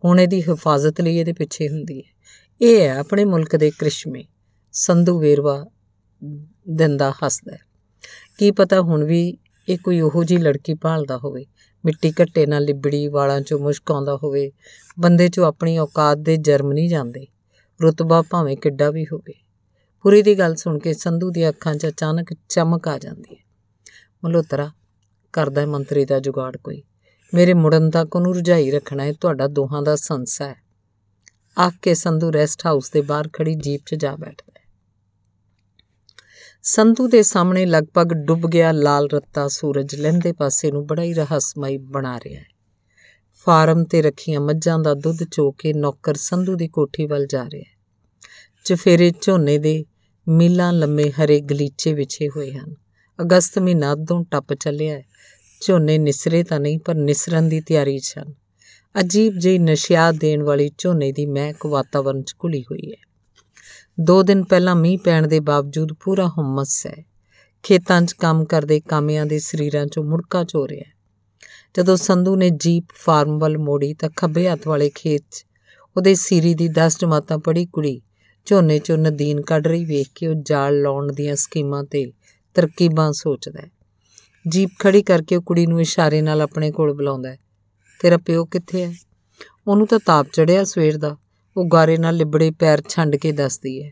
ਹੁਣ 0.06 0.20
ਇਹਦੀ 0.20 0.42
ਹਿਫਾਜ਼ਤ 0.42 1.02
ਲਈ 1.02 1.18
ਇਹਦੇ 1.18 1.34
ਪਿੱਛੇ 1.34 1.70
ਹੁੰਦੀ 1.70 2.00
ਹੈ। 2.00 2.12
ਇਹ 2.62 2.82
ਹੈ 2.82 2.98
ਆਪਣੇ 3.00 3.26
ਮੁਲਕ 3.26 3.56
ਦੇ 3.56 3.72
ਕ੍ਰਿਸ਼ਮੇ, 3.72 4.26
ਸੰਧੂ 4.72 5.20
ਵੇਰਵਾ 5.20 5.66
ਦਿੰਦਾ 6.70 7.12
ਹੱਸਦਾ 7.12 7.58
ਕੀ 8.38 8.52
ਪਤਾ 8.52 8.82
ਹੁਣ 8.82 9.04
ਵੀ 9.04 9.38
ਇਹ 9.70 9.78
ਕੋਈ 9.78 10.02
ਉਹੋ 10.02 10.24
ਜੀ 10.24 10.38
ਲੜਕੀ 10.38 10.74
ਭਾਲਦਾ 10.74 11.18
ਹੋਵੇ, 11.18 11.46
ਮਿੱਟੀ 11.86 12.12
ਘੱਟੇ 12.12 12.46
ਨਾਲ 12.46 12.64
ਲਿਬੜੀ, 12.64 13.08
ਵਾਲਾਂ 13.08 13.42
'ਚੋਂ 13.42 13.60
ਮੁਸ਼ਕ 13.60 13.92
ਆਉਂਦਾ 13.92 14.16
ਹੋਵੇ, 14.16 14.52
ਬੰਦੇ 15.00 15.28
'ਚੋਂ 15.28 15.46
ਆਪਣੀ 15.46 15.78
ਔਕਾਤ 15.78 16.18
ਦੇ 16.18 16.38
ਜਰਮ 16.38 16.72
ਨਹੀਂ 16.72 16.90
ਜਾਂਦੇ, 16.90 17.28
ਰਤਬਾ 17.86 18.22
ਭਾਵੇਂ 18.22 18.58
ਕਿੱਡਾ 18.58 18.92
ਵੀ 18.92 19.06
ਹੋਵੇ। 19.06 19.34
ਪੂਰੀ 20.02 20.22
ਦੀ 20.22 20.40
ਗੱਲ 20.40 20.56
ਸੁਣ 20.56 20.80
ਕੇ 20.80 20.94
ਸੰਧੂ 20.94 21.30
ਦੀ 21.30 21.50
ਅੱਖਾਂ 21.50 21.76
'ਚ 21.76 21.88
ਅਚਾਨਕ 21.88 22.34
ਚਮਕ 22.50 22.88
ਆ 22.88 22.98
ਜਾਂਦੀ 22.98 23.36
ਹੈ। 23.36 23.44
ਮਲੋਤਰਾ 24.26 24.72
ਕਰਦਾ 25.34 25.66
ਮੰਤਰੀ 25.66 26.06
ਦਾ 26.06 26.20
ਜੁਗਾੜ 26.20 26.58
ਕੋਈ। 26.58 26.84
ਮੇਰੇ 27.34 27.54
ਮੁੜਨ 27.54 27.90
ਤੱਕ 27.90 28.16
ਉਹਨੂੰ 28.16 28.36
ਰੁਝਾਈ 28.36 28.72
ਰੱਖਣਾ 28.72 29.04
ਹੈ 29.04 29.14
ਤੁਹਾਡਾ 29.14 29.48
ਦੋਹਾਂ 29.48 29.82
ਦਾ 29.82 29.96
ਸੰਸਾ 29.96 30.48
ਹੈ। 30.48 30.56
ਆਖ 31.60 31.74
ਕੇ 31.82 31.94
ਸੰਧੂ 31.94 32.34
ਰੈਸਟ 32.34 32.66
ਹਾਊਸ 32.66 32.92
ਦੇ 32.92 33.02
ਬਾਹਰ 33.02 33.30
ਖੜੀ 33.34 33.56
ਜੀਪ 33.56 33.82
'ਚ 33.86 33.96
ਜਾ 33.96 34.16
ਬੈਠਦਾ 34.16 34.54
ਹੈ। 34.58 34.62
ਸੰਧੂ 36.64 37.08
ਦੇ 37.08 37.24
ਸਾਹਮਣੇ 37.24 37.66
ਲਗਭਗ 37.66 38.14
ਡੁੱਬ 38.14 38.48
ਗਿਆ 38.48 38.72
ਲਾਲ 38.72 39.08
ਰੱਤਾ 39.14 39.48
ਸੂਰਜ 39.48 39.96
ਲਹਿੰਦੇ 39.96 40.32
ਪਾਸੇ 40.32 40.72
ਨੂੰ 40.72 40.88
ਬੜਾ 40.88 41.04
ਹੀ 41.04 41.14
ਰਹੱਸਮਈ 41.14 41.78
ਬਣਾ 41.78 42.18
ਰਿਹਾ 42.18 42.42
ਹੈ। 42.42 42.48
ਫਾਰਮ 43.46 43.84
ਤੇ 43.84 44.02
ਰੱਖੀਆਂ 44.02 44.42
ਮੱਝਾਂ 44.42 44.80
ਦਾ 44.80 44.94
ਦੁੱਧ 44.94 45.24
ਚੋ 45.24 45.52
ਕੇ 45.52 45.74
ਨੌਕਰ 45.74 46.16
ਸੰਧੂ 46.16 46.56
ਦੀ 46.56 46.68
ਕੋਠੀ 46.68 47.06
ਵੱਲ 47.06 47.26
ਜਾ 47.26 47.44
ਰਿਹਾ 47.44 47.62
ਹੈ। 47.62 47.82
ਚਫੇਰੇ 48.66 49.14
ਝੋਨੇ 49.22 49.58
ਦੇ 49.58 49.86
ਮੀਲਾਂ 50.28 50.74
ਲੰਮੇ 50.74 51.12
ਹਰੇ 51.12 51.40
ਗਲੀਚੇ 51.40 51.94
ਵਿਛੇ 51.94 52.30
ਹੋਏ 52.30 52.52
ਹਨ। 52.52 52.76
ਅਗਸਤ 53.22 53.60
ਮਹੀਨਾ 53.60 53.96
ਤੋਂ 53.96 54.26
ਟੱਪ 54.32 54.54
ਚੱਲਿਆ 54.54 54.98
ਹੈ। 54.98 55.11
ਝੋਨੇ 55.62 55.98
ਨਿਸਰੇ 55.98 56.44
ਤਾਂ 56.44 56.60
ਨਹੀਂ, 56.60 56.80
ਪਰ 56.80 56.96
ਨਿਸਰਨ 56.96 57.50
ਦੀ 57.50 57.62
ਤਿਆਰੀ 57.62 58.00
'ਚ 58.00 58.14
ਹਨ। 58.20 58.34
ਅਜੀਬ 59.00 59.34
ਜਿਹੀ 59.38 59.60
ਨਸ਼ਿਆ 59.60 60.12
ਦੇਣ 60.12 60.44
ਵਾਲੀ 60.44 60.72
ਝੋਨੇ 60.78 61.12
ਦੀ 61.12 61.26
ਮਹਿਕ 61.26 61.66
ਵਾਤਾਵਰਣ 61.66 62.22
'ਚ 62.22 62.36
ਘੁਲੀ 62.44 62.62
ਹੋਈ 62.62 62.92
ਹੈ। 62.92 63.12
ਦੋ 64.00 64.24
ਦਿਨ 64.24 64.44
ਪਹਿਲਾਂ 64.44 64.76
ਮੀਂਹ 64.76 65.00
ਪੈਣ 65.00 65.28
ਦੇ 65.28 65.40
ਬਾਵਜੂਦ 65.40 65.94
ਪੂਰਾ 65.94 66.28
ਹਮਸ 66.28 66.88
ਹੈ। 66.88 67.06
ਖੇਤਾਂ 67.64 68.02
'ਚ 68.02 68.14
ਕੰਮ 68.14 68.46
ਕਰਦੇ 68.46 68.80
ਕਾਮਿਆਂ 68.80 69.26
ਦੇ 69.26 69.40
ਸਰੀਰਾਂ 69.40 69.86
'ਚੋਂ 69.86 70.04
ਮੁੜਕਾ 70.04 70.44
ਚੋ 70.44 70.68
ਰਿਹਾ 70.68 70.92
ਜਦੋਂ 71.78 71.98
ਸੰਧੂ 71.98 72.36
ਨੇ 72.36 72.50
ਜੀਪ 72.50 72.86
ਫਾਰਮ 72.94 73.40
ਵੱਲ 73.40 73.58
ਮੋੜੀ 73.58 73.94
ਤਾਂ 73.94 74.10
ਖੱਬੇ 74.18 74.50
ਹੱਥ 74.50 74.68
ਵਾਲੇ 74.68 74.92
ਖੇਤ 74.96 75.24
'ਚ 75.32 75.46
ਉਹਦੇ 75.98 76.16
ਸੀਰੀ 76.16 76.54
ਦੀ 76.54 76.70
10 76.70 76.98
ਜਮਾਤਾਂ 77.00 77.38
ਪੜੀ 77.38 77.66
ਕੁੜੀ 77.66 78.02
ਝੋਨੇ 78.46 78.78
'ਚੋਂ 78.78 78.98
ਨਦੀਨ 78.98 79.42
ਕੱਢ 79.42 79.68
ਰਹੀ 79.68 79.86
ਵੇਖ 79.86 80.08
ਕੇ 80.16 80.28
ਉਹ 80.28 80.36
ਜਾਲ 80.36 80.82
ਲਾਉਣ 80.82 81.14
ਦੀਆਂ 81.14 81.36
ਸਕੀਮਾਂ 81.36 81.84
ਤੇ 81.84 82.12
ਤਰਕੀਬਾਂ 82.54 83.14
ਸੋਚਦਾ 83.14 83.62
ਹੈ। 83.62 83.81
ਜੀਪ 84.48 84.70
ਖੜੀ 84.80 85.04
ਕਰਕੇ 85.04 85.36
ਉਹ 85.36 85.42
ਕੁੜੀ 85.42 85.68
ਨੂੰ 85.68 85.82
ਇਸ਼ਾਰੇ 85.82 86.22
ਨਾਲ 86.22 86.42
ਆਪਣੇ 86.42 86.72
ਕੋਲ 86.72 86.94
ਬੁਲਾਉਂਦਾ 86.94 87.36
ਤੇਰਾ 88.00 88.18
ਪਿਓ 88.18 88.46
ਕਿੱਥੇ 88.46 88.86
ਹੈ? 88.86 88.96
ਉਹਨੂੰ 89.68 89.88
ਤਾਂ 89.88 90.00
ਤਾਪ 90.06 90.28
ਚੜਿਆ 90.34 90.64
ਸਵੇਰ 90.64 90.98
ਦਾ। 90.98 91.18
ਉਹ 91.58 91.66
ਗਾਰੇ 91.74 91.98
ਨਾਲ 91.98 92.16
ਲਿਬੜੇ 92.16 92.52
ਪੈਰ 92.52 92.84
ਛੰਡ 92.90 93.16
ਕੇ 93.16 93.32
ਦੱਸਦੀ 93.32 93.84
ਹੈ। 93.84 93.92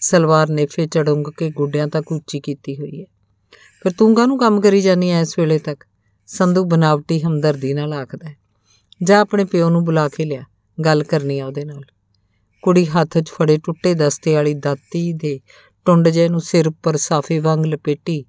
ਸਲਵਾਰ 0.00 0.50
ਨੇਫੇ 0.50 0.86
ਚੜੁੰਗ 0.86 1.26
ਕੇ 1.36 1.50
ਗੁੱਡਿਆਂ 1.50 1.88
ਤੱਕ 1.88 2.12
ਉੱਚੀ 2.12 2.40
ਕੀਤੀ 2.40 2.76
ਹੋਈ 2.76 3.00
ਹੈ। 3.00 3.06
ਫਿਰ 3.82 3.92
ਤੂੰ 3.92 4.14
ਕਾਹਨੂੰ 4.14 4.38
ਕੰਮ 4.38 4.60
ਕਰੀ 4.60 4.80
ਜਾਨੀ 4.80 5.10
ਐ 5.10 5.20
ਇਸ 5.20 5.38
ਵੇਲੇ 5.38 5.58
ਤੱਕ? 5.58 5.84
ਸੰਧੂ 6.26 6.64
ਬਨਾਵਟੀ 6.64 7.20
ਹਮਦਰਦੀ 7.20 7.74
ਨਾਲ 7.74 7.92
ਆਖਦਾ 7.92 8.34
ਜਾ 9.02 9.20
ਆਪਣੇ 9.20 9.44
ਪਿਓ 9.44 9.70
ਨੂੰ 9.70 9.84
ਬੁਲਾ 9.84 10.08
ਕੇ 10.08 10.24
ਲਿਆ। 10.24 10.42
ਗੱਲ 10.84 11.02
ਕਰਨੀ 11.02 11.38
ਆ 11.38 11.46
ਉਹਦੇ 11.46 11.64
ਨਾਲ। 11.64 11.82
ਕੁੜੀ 12.62 12.86
ਹੱਥ 12.86 13.18
'ਚ 13.18 13.28
ਫੜੇ 13.28 13.58
ਟੁੱਟੇ 13.64 13.94
ਦਸਤੇ 13.94 14.34
ਵਾਲੀ 14.34 14.54
ਦਾਤੀ 14.54 15.12
ਦੇ 15.12 15.40
ਟੁੰਡ 15.84 16.08
ਜੇ 16.08 16.28
ਨੂੰ 16.28 16.40
ਸਿਰ 16.40 16.68
ਉੱਪਰ 16.68 16.96
ਸਾਫੇ 16.96 17.38
ਵਾਂਗ 17.38 17.66
ਲਪੇਟੀ 17.66 18.24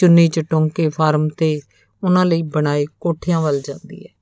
ਚੁੰਨੀ 0.00 0.28
'ਚ 0.28 0.40
ਟੋਂਕੇ 0.40 0.88
ਫਾਰਮ 0.88 1.28
ਤੇ 1.28 1.60
ਉਹਨਾਂ 2.04 2.26
ਲਈ 2.26 2.42
ਬਣਾਏ 2.42 2.86
ਕੋਠਿਆਂ 3.00 3.40
ਵੱਲ 3.40 3.60
ਜਾਂਦੀ 3.60 4.04
ਹੈ। 4.04 4.14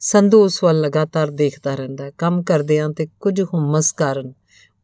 ਸੰਧੂ 0.00 0.44
ਉਸ 0.44 0.64
ਵੱਲ 0.64 0.80
ਲਗਾਤਾਰ 0.80 1.30
ਦੇਖਦਾ 1.30 1.74
ਰਹਿੰਦਾ 1.74 2.10
ਕੰਮ 2.10 2.42
ਕਰਦਿਆਂ 2.42 2.90
ਤੇ 2.90 3.06
ਕੁਝ 3.20 3.42
ਹੁਮਸ 3.42 3.92
ਕਾਰਨ 3.92 4.32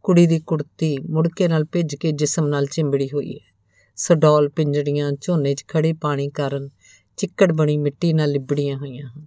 ਕੁੜੀ 0.02 0.26
ਦੀ 0.26 0.40
ਕੁੜਤੀ 0.40 0.98
ਮੁੜਕੇ 0.98 1.48
ਨਾਲ 1.48 1.64
ਭਿੱਜ 1.64 1.94
ਕੇ 1.94 2.12
ਜਿਸਮ 2.12 2.46
ਨਾਲ 2.46 2.66
ਚਿੰਬੜੀ 2.66 3.08
ਹੋਈ 3.14 3.34
ਹੈ। 3.34 3.54
ਸਡੌਲ 3.96 4.48
ਪਿੰਜੜੀਆਂ 4.48 5.12
ਝੋਨੇ 5.20 5.54
'ਚ 5.54 5.64
ਖੜੇ 5.68 5.92
ਪਾਣੀ 5.92 6.28
ਕਾਰਨ 6.28 6.68
ਚਿੱਕੜ 7.16 7.52
ਬਣੀ 7.52 7.76
ਮਿੱਟੀ 7.78 8.12
ਨਾਲ 8.12 8.30
ਲਿਬੜੀਆਂ 8.30 8.76
ਹੋਈਆਂ 8.76 9.08
ਹਨ। 9.08 9.26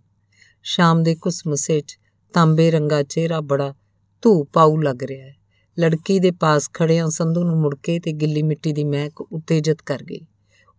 ਸ਼ਾਮ 0.63 1.03
ਦੇ 1.03 1.15
ਕੁਸਮਸੇ 1.15 1.81
'ਚ 1.81 1.97
ਤਾਂਬੇ 2.33 2.71
ਰੰਗਾ 2.71 3.03
ਚਿਹਰਾ 3.03 3.41
ਬੜਾ 3.41 3.73
ਧੂ 4.21 4.43
ਪਾਉ 4.43 4.77
ਲੱਗ 4.77 5.03
ਰਿਹਾ 5.03 5.27
ਹੈ। 5.27 5.35
ਲੜਕੀ 5.79 6.19
ਦੇ 6.19 6.31
ਪਾਸ 6.31 6.69
ਖੜਿਆਂ 6.73 7.09
ਸੰਧੂ 7.09 7.43
ਨੂੰ 7.43 7.57
ਮੁੜ 7.57 7.75
ਕੇ 7.83 7.99
ਤੇ 7.99 8.11
ਗਿੱਲੀ 8.11 8.43
ਮਿੱਟੀ 8.43 8.73
ਦੀ 8.73 8.83
ਮਹਿਕ 8.83 9.21
ਉਤੇਜਿਤ 9.21 9.81
ਕਰ 9.81 10.03
ਗਈ। 10.03 10.21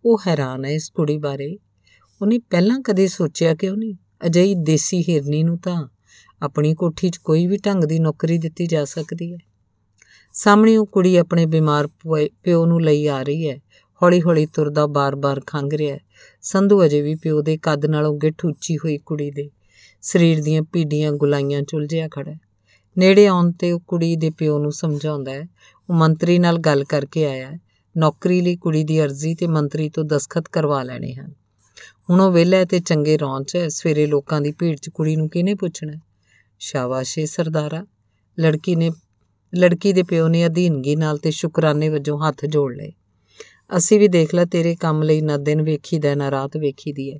ਉਹ 0.05 0.19
ਹੈਰਾਨ 0.27 0.65
ਹੈ 0.65 0.69
ਇਸ 0.69 0.89
ਕੁੜੀ 0.89 1.17
ਬਾਰੇ। 1.17 1.57
ਉਹਨੇ 2.21 2.39
ਪਹਿਲਾਂ 2.39 2.79
ਕਦੇ 2.79 3.07
ਸੋਚਿਆ 3.07 3.55
ਕਿ 3.55 3.69
ਉਹ 3.69 3.77
ਨਹੀਂ? 3.77 3.95
ਅਜਿਹੀ 4.25 4.55
ਦੇਸੀ 4.55 5.01
ਹਿਰਨੀ 5.01 5.43
ਨੂੰ 5.43 5.57
ਤਾਂ 5.57 5.87
ਆਪਣੀ 6.41 6.75
ਕੋਠੀ 6.75 7.09
'ਚ 7.09 7.17
ਕੋਈ 7.17 7.47
ਵੀ 7.47 7.57
ਢੰਗ 7.57 7.83
ਦੀ 7.83 7.99
ਨੌਕਰੀ 7.99 8.37
ਦਿੱਤੀ 8.37 8.67
ਜਾ 8.67 8.85
ਸਕਦੀ 8.85 9.33
ਹੈ। 9.33 9.37
ਸਾਹਮਣੇ 10.33 10.77
ਉਹ 10.77 10.85
ਕੁੜੀ 10.85 11.17
ਆਪਣੇ 11.17 11.45
ਬਿਮਾਰ 11.45 11.87
ਪਿਓ 12.43 12.65
ਨੂੰ 12.65 12.81
ਲਈ 12.81 13.07
ਆ 13.07 13.23
ਰਹੀ 13.23 13.49
ਹੈ। 13.49 13.57
ਹੌਲੀ-ਹੌਲੀ 14.03 14.45
ਤੁਰਦਾ 14.45 14.87
ਬਾਰ-ਬਾਰ 14.87 15.41
ਖੰਗ 15.47 15.73
ਰਿਹਾ 15.73 15.95
ਹੈ। 15.95 15.99
ਸੰਧੂ 16.41 16.85
ਅਜੇ 16.85 17.01
ਵੀ 17.01 17.15
ਪਿਓ 17.15 17.41
ਦੇ 17.41 17.57
ਕੱਦ 17.57 17.85
ਨਾਲੋਂ 17.85 18.17
ਗਿੱਠ 18.17 18.45
ਉੱਚੀ 18.45 18.77
ਹੋਈ 18.77 18.97
ਕੁੜੀ 18.97 19.31
ਦੇ 19.31 19.49
ਸਰੀਰ 20.01 20.41
ਦੀਆਂ 20.41 20.61
ਪੀੜੀਆਂ 20.61 21.11
ਗੁਲਾਈਆਂ 21.11 21.61
ਚੁਲਝਿਆ 21.61 22.07
ਖੜਾ 22.07 22.31
ਹੈ। 22.31 22.46
ਨੇੜੇ 22.97 23.27
ਆਉਣ 23.27 23.51
ਤੇ 23.51 23.71
ਉਹ 23.71 23.79
ਕੁੜੀ 23.79 24.15
ਦੇ 24.15 24.29
ਪਿਓ 24.29 24.59
ਨੂੰ 24.59 24.71
ਸਮਝਾਉਂਦਾ 24.71 25.31
ਹੈ। 25.31 25.47
ਉਹ 25.89 25.95
ਮੰਤਰੀ 25.95 26.39
ਨਾਲ 26.39 26.57
ਗੱਲ 26.57 26.83
ਕਰਕੇ 26.83 27.25
ਆਇਆ 27.25 27.51
ਹੈ। 27.51 27.59
ਨੌਕਰੀ 27.97 28.41
ਲਈ 28.41 28.55
ਕੁੜੀ 28.55 28.83
ਦੀ 28.83 29.03
ਅਰਜ਼ੀ 29.03 29.35
ਤੇ 29.35 29.47
ਮੰਤਰੀ 29.47 29.89
ਤੋਂ 29.89 30.03
ਦਸਖਤ 30.03 30.47
ਕਰਵਾ 30.47 30.83
ਲੈਣੇ 30.83 31.13
ਹਨ। 31.13 31.33
ਹੁਣ 32.09 32.21
ਉਹ 32.21 32.31
ਵਿਹਲਾ 32.31 32.65
ਤੇ 32.65 32.79
ਚੰਗੇ 32.79 33.17
ਰੌਂ 33.17 33.41
'ਚ 33.41 33.57
ਸਵੇਰੇ 33.57 34.05
ਲੋਕਾਂ 34.05 34.41
ਦੀ 34.41 34.51
ਭੀੜ 34.51 34.77
'ਚ 34.77 34.89
ਕੁੜੀ 34.89 35.15
ਨੂੰ 35.15 35.29
ਕਿਹਨੇ 35.29 35.53
ਪੁੱਛਣਾ 35.53 35.93
ਸ਼ਾਬਾਸ਼ੇ 36.59 37.25
ਸਰਦਾਰਾ। 37.25 37.85
ਲੜਕੀ 38.39 38.75
ਨੇ, 38.75 38.91
ਲੜਕੀ 39.55 39.93
ਦੇ 39.93 40.03
ਪਿਓ 40.03 40.27
ਨੇ 40.27 40.45
ਅਧੀਨਗੀ 40.45 40.95
ਨਾਲ 40.95 41.17
ਤੇ 41.17 41.31
ਸ਼ੁਕਰਾਨੇ 41.31 41.89
ਵਜੋਂ 41.89 42.19
ਹੱਥ 42.19 42.45
ਜੋੜ 42.45 42.75
ਲਏ। 42.75 42.91
ਅਸੀਂ 43.77 43.99
ਵੀ 43.99 44.07
ਦੇਖ 44.07 44.35
ਲੈ 44.35 44.45
ਤੇਰੇ 44.45 44.75
ਕੰਮ 44.75 45.03
ਲਈ 45.03 45.21
ਨਾ 45.21 45.37
ਦਿਨ 45.37 45.61
ਵੇਖੀਦਾ, 45.61 46.15
ਨਾ 46.15 46.31
ਰਾਤ 46.31 46.57
ਵੇਖੀਦੀ 46.57 47.13
ਹੈ 47.13 47.19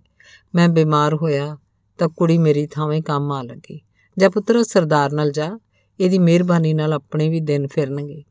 ਮੈਂ 0.56 0.70
ਬਿਮਾਰ 0.70 1.14
ਹੋਇਆ 1.14 1.58
ਤਾਂ 1.98 2.10
ਕੁੜੀ 2.10 2.38
ਮੇਰੀ 2.38 2.68
ਥਾਵੇਂ 2.68 3.02
ਕੰਮ 3.02 3.32
ਆ 3.32 3.44
ਲੱਗੀ। 3.44 3.82
ਜਾਂ 4.18 4.30
ਪੁੱਤਰ, 4.30 4.64
ਸਰਦਾਰ 4.64 5.14
ਨਾਲ 5.14 5.32
ਜਾ। 5.32 5.58
ਇਹਦੀ 6.00 6.18
ਮਿਹਰਬਾਨੀ 6.20 6.74
ਨਾਲ 6.74 6.94
ਆਪਣੇ 6.94 7.30
ਵੀ 7.30 7.40
ਦਿਨ 7.40 7.68
ਫਿਰਨਗੇ। 7.68 8.24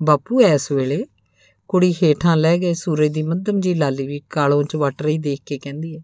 ਬਾਪੂ 0.00 0.40
ਐਸ 0.42 0.70
ਵੇਲੇ 0.72 1.04
ਕੁੜੀ 1.68 1.92
ਹੇਠਾਂ 1.92 2.36
ਲੈ 2.36 2.56
ਗਏ 2.58 2.74
ਸੂਰਜ 2.74 3.12
ਦੀ 3.12 3.22
ਮੱਧਮ 3.22 3.60
ਜੀ 3.60 3.74
ਲਾਲੀ 3.74 4.06
ਵੀ 4.06 4.20
ਕਾਲੋਂ 4.30 4.62
ਚ 4.64 4.76
ਵਟ 4.76 5.02
ਰਹੀ 5.02 5.18
ਦੇਖ 5.18 5.40
ਕੇ 5.46 5.58
ਕਹਿੰਦੀ 5.58 5.96
ਹੈ, 5.96 6.02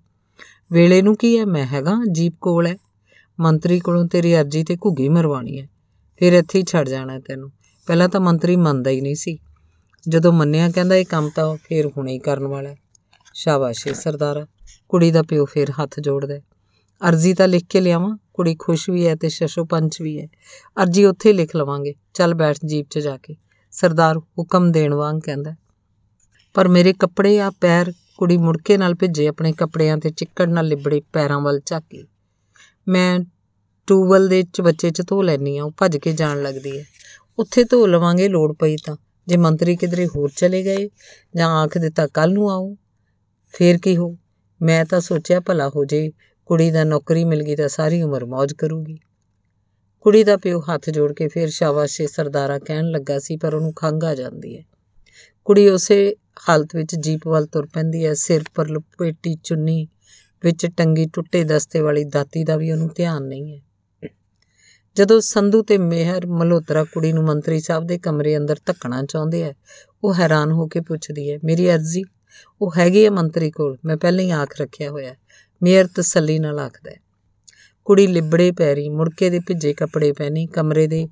ਵੇਲੇ 0.72 1.02
ਨੂੰ 1.02 1.16
ਕੀ 1.16 1.38
ਹੈ? 1.38 1.44
ਮੈਂ 1.44 1.66
ਹੈਗਾ, 1.66 1.94
ਜੀਪ 2.12 2.34
ਕੋਲ 2.40 2.66
ਹੈ। 2.66 2.76
ਮੰਤਰੀ 3.40 3.80
ਕੋਲੋਂ 3.80 4.06
ਤੇਰੀ 4.08 4.34
ਅਰਜੀ 4.36 4.64
ਤੇ 4.64 4.76
ਘੁੱਗੀ 4.76 5.08
ਮਰਵਾਣੀ 5.08 5.60
ਹੈ। 5.60 5.68
ਫਿਰ 6.16 6.32
ਇੱਥੇ 6.32 6.58
ਹੀ 6.58 6.64
ਛੱਡ 6.64 6.88
ਜਾਣਾ 6.88 7.18
ਤੈਨੂੰ। 7.18 7.50
ਪਹਿਲਾਂ 7.88 8.08
ਤਾਂ 8.08 8.20
ਮੰਤਰੀ 8.20 8.56
ਮੰਨਦਾ 8.56 8.90
ਹੀ 8.90 9.00
ਨਹੀਂ 9.00 9.14
ਸੀ। 9.14 9.38
ਜਦੋਂ 10.08 10.32
ਮੰਨਿਆ 10.32 10.70
ਕਹਿੰਦਾ 10.70 10.94
ਇਹ 10.94 11.04
ਕੰਮ 11.06 11.30
ਤਾਂ 11.36 11.56
ਫੇਰ 11.56 11.86
ਹੁਣੇ 11.86 12.12
ਹੀ 12.12 12.18
ਕਰਨ 12.18 12.46
ਵਾਲਾ 12.46 12.74
ਸ਼ਾਬਾਸ਼ੇ 13.34 13.94
ਸਰਦਾਰ। 13.94 14.46
ਕੁੜੀ 14.88 15.10
ਦਾ 15.10 15.22
ਪਿਓ 15.22 15.44
ਫੇਰ 15.44 15.70
ਹੱਥ 15.70 16.00
ਜੋੜਦਾ 16.00 16.38
ਅਰਜ਼ੀ 17.08 17.34
ਤਾਂ 17.34 17.48
ਲਿਖ 17.48 17.64
ਕੇ 17.70 17.80
ਲਿਆਵਾਂ। 17.80 18.16
ਕੁੜੀ 18.38 18.54
ਖੁਸ਼ 18.58 18.88
ਵੀ 18.90 19.06
ਹੈ 19.06 19.14
ਤੇ 19.14 19.28
ਸ਼ਸ਼ੋ 19.28 19.64
ਪੰਚ 19.64 20.00
ਵੀ 20.02 20.18
ਹੈ। 20.20 20.26
ਅਰਜੀ 20.82 21.04
ਉੱਥੇ 21.04 21.28
ਹੀ 21.28 21.34
ਲਿਖ 21.34 21.54
ਲਵਾਂਗੇ। 21.56 21.94
ਚੱਲ 22.14 22.34
ਬੈਠ 22.34 22.56
ਜੀਪ 22.64 22.86
'ਚ 22.90 22.98
ਜਾ 22.98 23.16
ਕੇ। 23.16 23.34
ਸਰਦਾਰ 23.72 24.18
ਹੁਕਮ 24.18 24.70
ਦੇਣ 24.72 24.94
ਵਾਂਗ 24.94 25.20
ਕਹਿੰਦਾ, 25.20 25.54
ਪਰ 26.54 26.68
ਮੇਰੇ 26.68 26.92
ਕੱਪੜੇ 26.92 27.40
ਆ 27.40 27.50
ਪੈਰ। 27.60 27.92
ਕੁੜੀ 28.18 28.36
ਮੁੜਕੇ 28.36 28.76
ਨਾਲ 28.76 28.94
ਭਿੱਜੇ 28.94 29.26
ਆਪਣੇ 29.28 29.52
ਕੱਪੜਿਆਂ 29.52 29.96
ਤੇ 29.98 30.10
ਚਿੱਕੜ 30.10 30.48
ਨਾਲ 30.48 30.66
ਲਿਬੜੇ 30.66 31.00
ਪੈਰਾਂ 31.12 31.40
ਵੱਲ 31.40 31.60
ਝਾਕੀ। 31.66 32.04
ਮੈਂ 32.88 33.18
ਟੂਵਲ 33.88 34.28
ਦੇ 34.28 34.42
ਚ 34.42 34.60
ਬੱਚੇ 34.60 34.90
ਚ 34.90 35.02
ਧੋ 35.08 35.20
ਲੈਣੀ 35.22 35.58
ਆ 35.58 35.64
ਉਹ 35.64 35.72
ਭੱਜ 35.78 35.96
ਕੇ 35.96 36.12
ਜਾਣ 36.12 36.42
ਲੱਗਦੀ 36.42 36.78
ਹੈ। 36.78 36.84
ਉੱਥੇ 37.38 37.64
ਧੋ 37.64 37.86
ਲਵਾਂਗੇ, 37.86 38.28
ਲੋੜ 38.28 38.52
ਪਈ 38.52 38.76
ਤਾਂ। 38.76 38.96
ਜੇ 39.26 39.36
ਮੰਤਰੀ 39.36 39.76
ਕਿਧਰੇ 39.76 40.06
ਹੋਰ 40.06 40.30
ਚਲੇ 40.36 40.62
ਗਏ 40.64 40.88
ਜਾਂ 41.36 41.50
ਆਖ 41.50 41.78
ਦਿੱਤਾ 41.78 42.06
ਕੱਲ 42.06 42.32
ਨੂੰ 42.32 42.50
ਆਓ 42.50 42.74
ਫੇਰ 43.54 43.78
ਕੀ 43.78 43.96
ਹੋ? 43.96 44.16
ਮੈਂ 44.62 44.84
ਤਾਂ 44.84 45.00
ਸੋਚਿਆ 45.00 45.40
ਭਲਾ 45.40 45.68
ਹੋ 45.68 45.84
ਜੇ 45.84 46.10
ਕੁੜੀ 46.48 46.70
ਦਾ 46.70 46.84
ਨੌਕਰੀ 46.84 47.24
ਮਿਲ 47.24 47.42
ਗਈ 47.42 47.56
ਤਾਂ 47.56 47.68
ਸਾਰੀ 47.68 48.02
ਉਮਰ 48.02 48.24
ਮौज 48.24 48.48
ਕਰੂਗੀ। 48.58 48.98
ਕੁੜੀ 50.00 50.24
ਦਾ 50.24 50.36
ਪਿਓ 50.36 50.60
ਹੱਥ 50.60 50.90
ਜੋੜ 50.90 51.12
ਕੇ 51.12 51.28
ਫੇਰ 51.28 51.48
ਸ਼ਾਬਾਸ਼ੇ 51.48 52.06
ਸਰਦਾਰਾ 52.06 52.58
ਕਹਿਣ 52.58 52.84
ਲੱਗਾ 52.84 53.18
ਸੀ, 53.18 53.36
ਪਰ 53.36 53.54
ਉਹਨੂੰ 53.54 53.74
ਖੰਘ 53.74 54.00
ਆ 54.04 54.14
ਜਾਂਦੀ 54.14 54.58
ਹੈ। 54.58 54.62
ਕੁੜੀ 55.44 55.68
ਉਸੇ 55.68 56.16
ਹਾਲਤ 56.48 56.76
ਵਿੱਚ 56.76 56.94
ਜੀਪ 56.94 57.28
ਵੱਲ 57.28 57.46
ਤੁਰ 57.46 57.66
ਪੈਂਦੀ 57.66 58.06
ਹੈ। 58.06 58.14
ਸਿਰ 58.14 58.42
ਪਰ 58.54 58.68
ਲਪੇਟੀ 58.68 59.36
ਚੁੰਨੀ 59.44 59.88
ਵਿੱਚ 60.42 60.66
ਟੰਗੀ 60.66 61.06
ਟੁੱਟੇ 61.12 61.44
ਦਸਤੇ 61.44 61.80
ਵਾਲੀ 61.80 62.04
ਦਾਤੀ 62.04 62.44
ਦਾ 62.44 62.56
ਵੀ 62.56 62.72
ਉਹਨੂੰ 62.72 62.90
ਧਿਆਨ 62.96 63.22
ਨਹੀਂ 63.22 63.58
ਹੈ। 63.58 63.60
ਜਦੋਂ 64.96 65.20
ਸੰਧੂ 65.20 65.62
ਤੇ 65.62 65.78
ਮਿਹਰ 65.78 66.26
ਮਲਹੋਤਰਾ 66.26 66.84
ਕੁੜੀ 66.84 67.12
ਨੂੰ 67.12 67.24
ਮੰਤਰੀ 67.24 67.60
ਸਾਹਿਬ 67.60 67.86
ਦੇ 67.86 67.98
ਕਮਰੇ 67.98 68.36
ਅੰਦਰ 68.36 68.56
ਧੱਕਣਾ 68.66 69.02
ਚਾਹੁੰਦੇ 69.02 69.44
ਆ 69.44 69.54
ਉਹ 70.04 70.14
ਹੈਰਾਨ 70.14 70.52
ਹੋ 70.52 70.66
ਕੇ 70.66 70.80
ਪੁੱਛਦੀ 70.80 71.32
ਹੈ, 71.32 71.38
ਮੇਰੀ 71.44 71.70
ਅਰਜ਼ੀ? 71.70 72.04
ਉਹ 72.60 72.72
ਹੈਗੀ 72.78 73.04
ਹੈ 73.04 73.10
ਮੰਤਰੀ 73.10 73.50
ਕੋਲ, 73.50 73.76
ਮੈਂ 73.84 73.96
ਪਹਿਲਾਂ 73.96 74.24
ਹੀ 74.24 74.30
ਆਖ 74.30 74.60
ਰੱਖਿਆ 74.60 74.90
ਹੋਇਆ 74.90 75.14
ਮੇਅਰ 75.62 75.86
ਤਸੱਲੀ 75.86 76.38
ਨਾਲ 76.38 76.58
ਆਖਦਾ 76.58 76.90
ਕੁੜੀ 77.84 78.06
ਲਿਬੜੇ 78.06 78.52
ਪੈਰੀ 78.52 78.88
ਮੁੜਕੇ 78.88 79.30
ਦੇ 79.30 79.40
ਭਿੱਜੇ 79.40 79.72
ਕੱਪੜੇ 79.72 80.12
ਪਹਿਨੀ, 80.12 80.46
ਕਮਰੇ 80.46 80.86
ਦੇ 80.86 81.08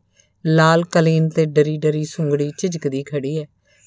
ਲਾਲ 0.46 0.84
ਕਲੀਨ 0.84 1.28
ਤੇ 1.28 1.44
ਡਰੀ 1.44 1.78
ਡਰੀ 1.78 2.04
ਸੁੰਗੜੀ 2.04 2.52
ਝਿਜਕਦੀ 2.58 3.02
ਖੜੀ 3.02 3.38
ਹੈ। 3.38 3.46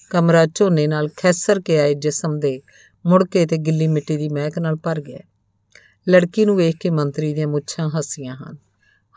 ਕਮਰਾ 0.10 0.46
ਝੋਨੇ 0.46 0.88
ਨਾਲ 0.88 1.10
ਖੈਸਰ 1.18 1.60
ਕੇ 1.60 1.80
ਆਏ 1.80 1.94
ਜਿਸਮ 1.94 2.40
ਦੇ 2.40 2.62
ਮੁੜਕੇ 3.06 3.46
ਤੇ 3.46 3.58
ਗਿੱਲੀ 3.58 3.88
ਮਿੱਟੀ 3.88 4.18
ਦੀ 4.18 4.30
ਮਹਿਕ 4.30 4.60
ਨਾਲ 4.60 4.76
ਭਰ 4.76 5.02
ਗਿਆ 5.02 5.20
ਲੜਕੀ 6.10 6.46
ਨੂੰ 6.46 6.56
ਵੇਖ 6.56 6.76
ਕੇ 6.80 6.90
ਮੰਤਰੀ 6.90 7.34
ਦੀਆਂ 7.34 7.48
ਮੁੱਛਾਂ 7.48 7.90
ਹੱਸੀਆਂ 7.90 8.36
ਹਨ। 8.36 8.58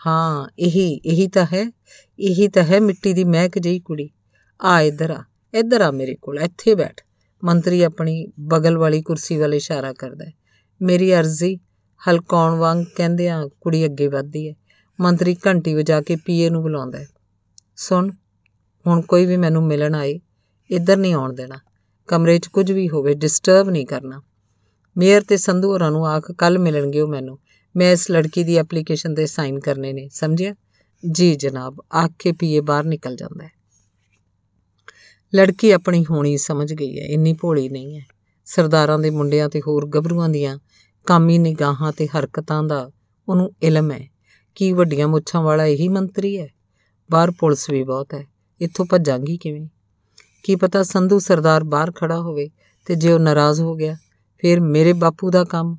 ਹਾਂ, 0.07 0.49
ਇਹੀ 0.59 1.01
ਇਹੀ 1.07 1.29
ਤਾਂ 1.29 1.47
ਹੈ, 1.53 1.73
ਇਹੀ 2.19 2.49
ਤਾਂ 2.49 2.63
ਹੈ 2.63 2.81
ਮਿੱਟੀ 2.81 3.13
ਦੀ 3.13 3.25
ਮਹਿਕ 3.25 3.59
ਜਿਹੀ 3.59 3.81
ਕੁੜੀ। 3.81 4.11
ਆ 4.65 4.81
ਇੱਧਰ 4.81 5.11
ਆ 5.11 5.25
ਇੱਧਰ 5.55 5.81
ਆ 5.81 5.91
ਮੇਰੇ 5.91 6.15
ਕੋਲ, 6.15 6.39
ਇੱਥੇ 6.39 6.75
ਬੈਠ। 6.75 7.01
ਮੰਤਰੀ 7.45 7.83
ਆਪਣੀ 7.83 8.27
ਬਗਲ 8.41 8.79
ਵਾਲੀ 8.79 9.03
ਕੁਰਸੀ 9.03 9.37
ਵੱਲ 9.37 9.55
ਇਸ਼ਾਰਾ 9.55 9.93
ਕਰਦਾ 9.93 10.25
ਹੈ। 10.25 10.42
ਮੇਰੀ 10.83 11.15
ਅਰਜ਼ੀ 11.15 11.57
ਹਲਕਾਉਣ 12.09 12.59
ਵਾਂਗ 12.59 12.85
ਕਹਿੰਦੇ 12.97 13.29
ਆ 13.29 13.49
ਕੁੜੀ 13.61 13.85
ਅੱਗੇ 13.85 14.07
ਵੱਧਦੀ 14.07 14.49
ਹੈ। 14.49 14.55
ਮੰਤਰੀ 15.01 15.37
ਘੰਟੀ 15.47 15.75
ਵਜਾ 15.75 16.01
ਕੇ 16.01 16.17
ਪੀਏ 16.17 16.51
ਨੂੰ 16.51 16.63
ਬੁਲਾਉਂਦਾ 16.63 16.99
ਹੈ। 16.99 17.07
ਸੁਣ, 17.77 18.11
ਹੁਣ 18.87 19.01
ਕੋਈ 19.01 19.27
ਵੀ 19.27 19.37
ਮੈਨੂੰ 19.37 19.67
ਮਿਲਣ 19.67 19.95
ਆਏ, 19.95 20.21
ਇੱਧਰ 20.71 20.97
ਨਹੀਂ 20.97 21.15
ਆਉਣ 21.15 21.33
ਦੇਣਾ। 21.33 21.59
ਕਮਰੇ 22.07 22.39
'ਚ 22.39 22.47
ਕੁਝ 22.47 22.73
ਵੀ 22.73 22.89
ਹੋਵੇ 22.89 23.15
ਡਿਸਟਰਬ 23.15 23.71
ਨਹੀਂ 23.71 23.87
ਕਰਨਾ। 23.87 24.23
ਮੇਅਰ 24.97 25.23
ਤੇ 25.23 25.37
ਸੰਧੂ 25.37 25.73
ਹੋਰਾਂ 25.73 25.91
ਨੂੰ 25.91 26.07
ਆਖ 26.07 26.33
ਕੱਲ 26.33 26.59
ਮਿਲਣਗੇ 26.59 27.01
ਉਹ 27.01 27.09
ਮੈਨੂੰ। 27.09 27.39
ਮੈਂ 27.77 27.93
ਇਸ 27.93 28.11
ਲੜਕੀ 28.11 28.45
ਦੀ 28.45 28.57
ਐਪਲੀਕੇਸ਼ਨ 28.57 29.15
ਤੇ 29.15 29.27
ਸਾਈਨ 29.27 29.61
ਕਰਨੇ 29.61 29.93
ਨੇ, 29.93 30.09
ਸਮਝਿਆ? 30.09 30.55
ਜੀ, 31.11 31.35
ਜਨਾਬ, 31.35 31.83
ਆਖ 31.95 32.11
ਕੇ 32.19 32.33
ਪੀਏ 32.33 32.61
ਬਾਹਰ 32.61 32.85
ਨਿਕਲ 32.85 33.17
ਜਾਂਦਾ 33.17 33.45
ਹੈ। 33.45 33.51
ਲੜਕੀ 35.35 35.71
ਆਪਣੀ 35.71 36.05
ਹੋਣੀ 36.11 36.37
ਸਮਝ 36.37 36.73
ਗਈ 36.73 37.01
ਹੈ, 37.01 37.05
ਇੰਨੀ 37.05 37.33
ਭੋਲੀ 37.33 37.69
ਨਹੀਂ 37.69 38.01
ਹੈ। 38.01 38.12
ਸਰਦਾਰਾਂ 38.55 38.99
ਦੇ 38.99 39.11
ਮੁੰਡਿਆਂ 39.11 39.49
ਤੇ 39.49 39.61
ਹੋਰ 39.61 39.87
ਗੱਭਰੂਆਂ 39.87 40.29
ਦੀਆਂ 40.29 40.59
ਕਾਮੀ 41.07 41.39
ਨਿਗਾਹਾਂ 41.39 41.93
ਤੇ 41.93 42.07
ਹਰਕਤਾਂ 42.07 42.63
ਦਾ 42.63 42.91
ਉਹਨੂੰ 43.29 43.53
ਇਲਮ 43.63 43.91
ਹੈ। 43.91 44.09
ਕਿ 44.55 44.73
ਵੱਡੀਆਂ 44.73 45.09
ਮੁੱਛਾਂ 45.09 45.43
ਵਾਲਾ 45.43 45.67
ਇਹੀ 45.67 45.89
ਮੰਤਰੀ 45.89 46.41
ਹੈ? 46.41 46.49
ਬਾਹਰ 47.11 47.31
ਪੁਲਿਸ 47.31 47.71
ਵੀ 47.71 47.85
ਬਹੁਤ 47.85 48.15
ਹੈ। 48.15 48.27
ਇੱਥੋਂ 48.61 48.87
ਭੱਜਾਂਗੀ 48.87 49.37
ਕਿਵੇਂ? 49.37 49.69
ਕੀ 50.43 50.57
ਪਤਾ 50.57 50.83
ਸੰਧੂ 50.83 51.19
ਸਰਦਾਰ 51.19 51.65
ਬਾਹਰ 51.65 51.93
ਖੜਾ 51.93 52.21
ਹੋਵੇ 52.21 52.51
ਤੇ 52.87 52.95
ਜੇ 52.95 53.13
ਉਹ 53.13 53.19
ਨਾਰਾਜ਼ 53.19 53.61
ਹੋ 53.61 53.75
ਗਿਆ, 53.75 53.97
ਫਿਰ 54.39 54.61
ਮੇਰੇ 54.61 54.93
ਬਾਪੂ 54.93 55.31
ਦਾ 55.31 55.45
ਕੰਮ। 55.45 55.77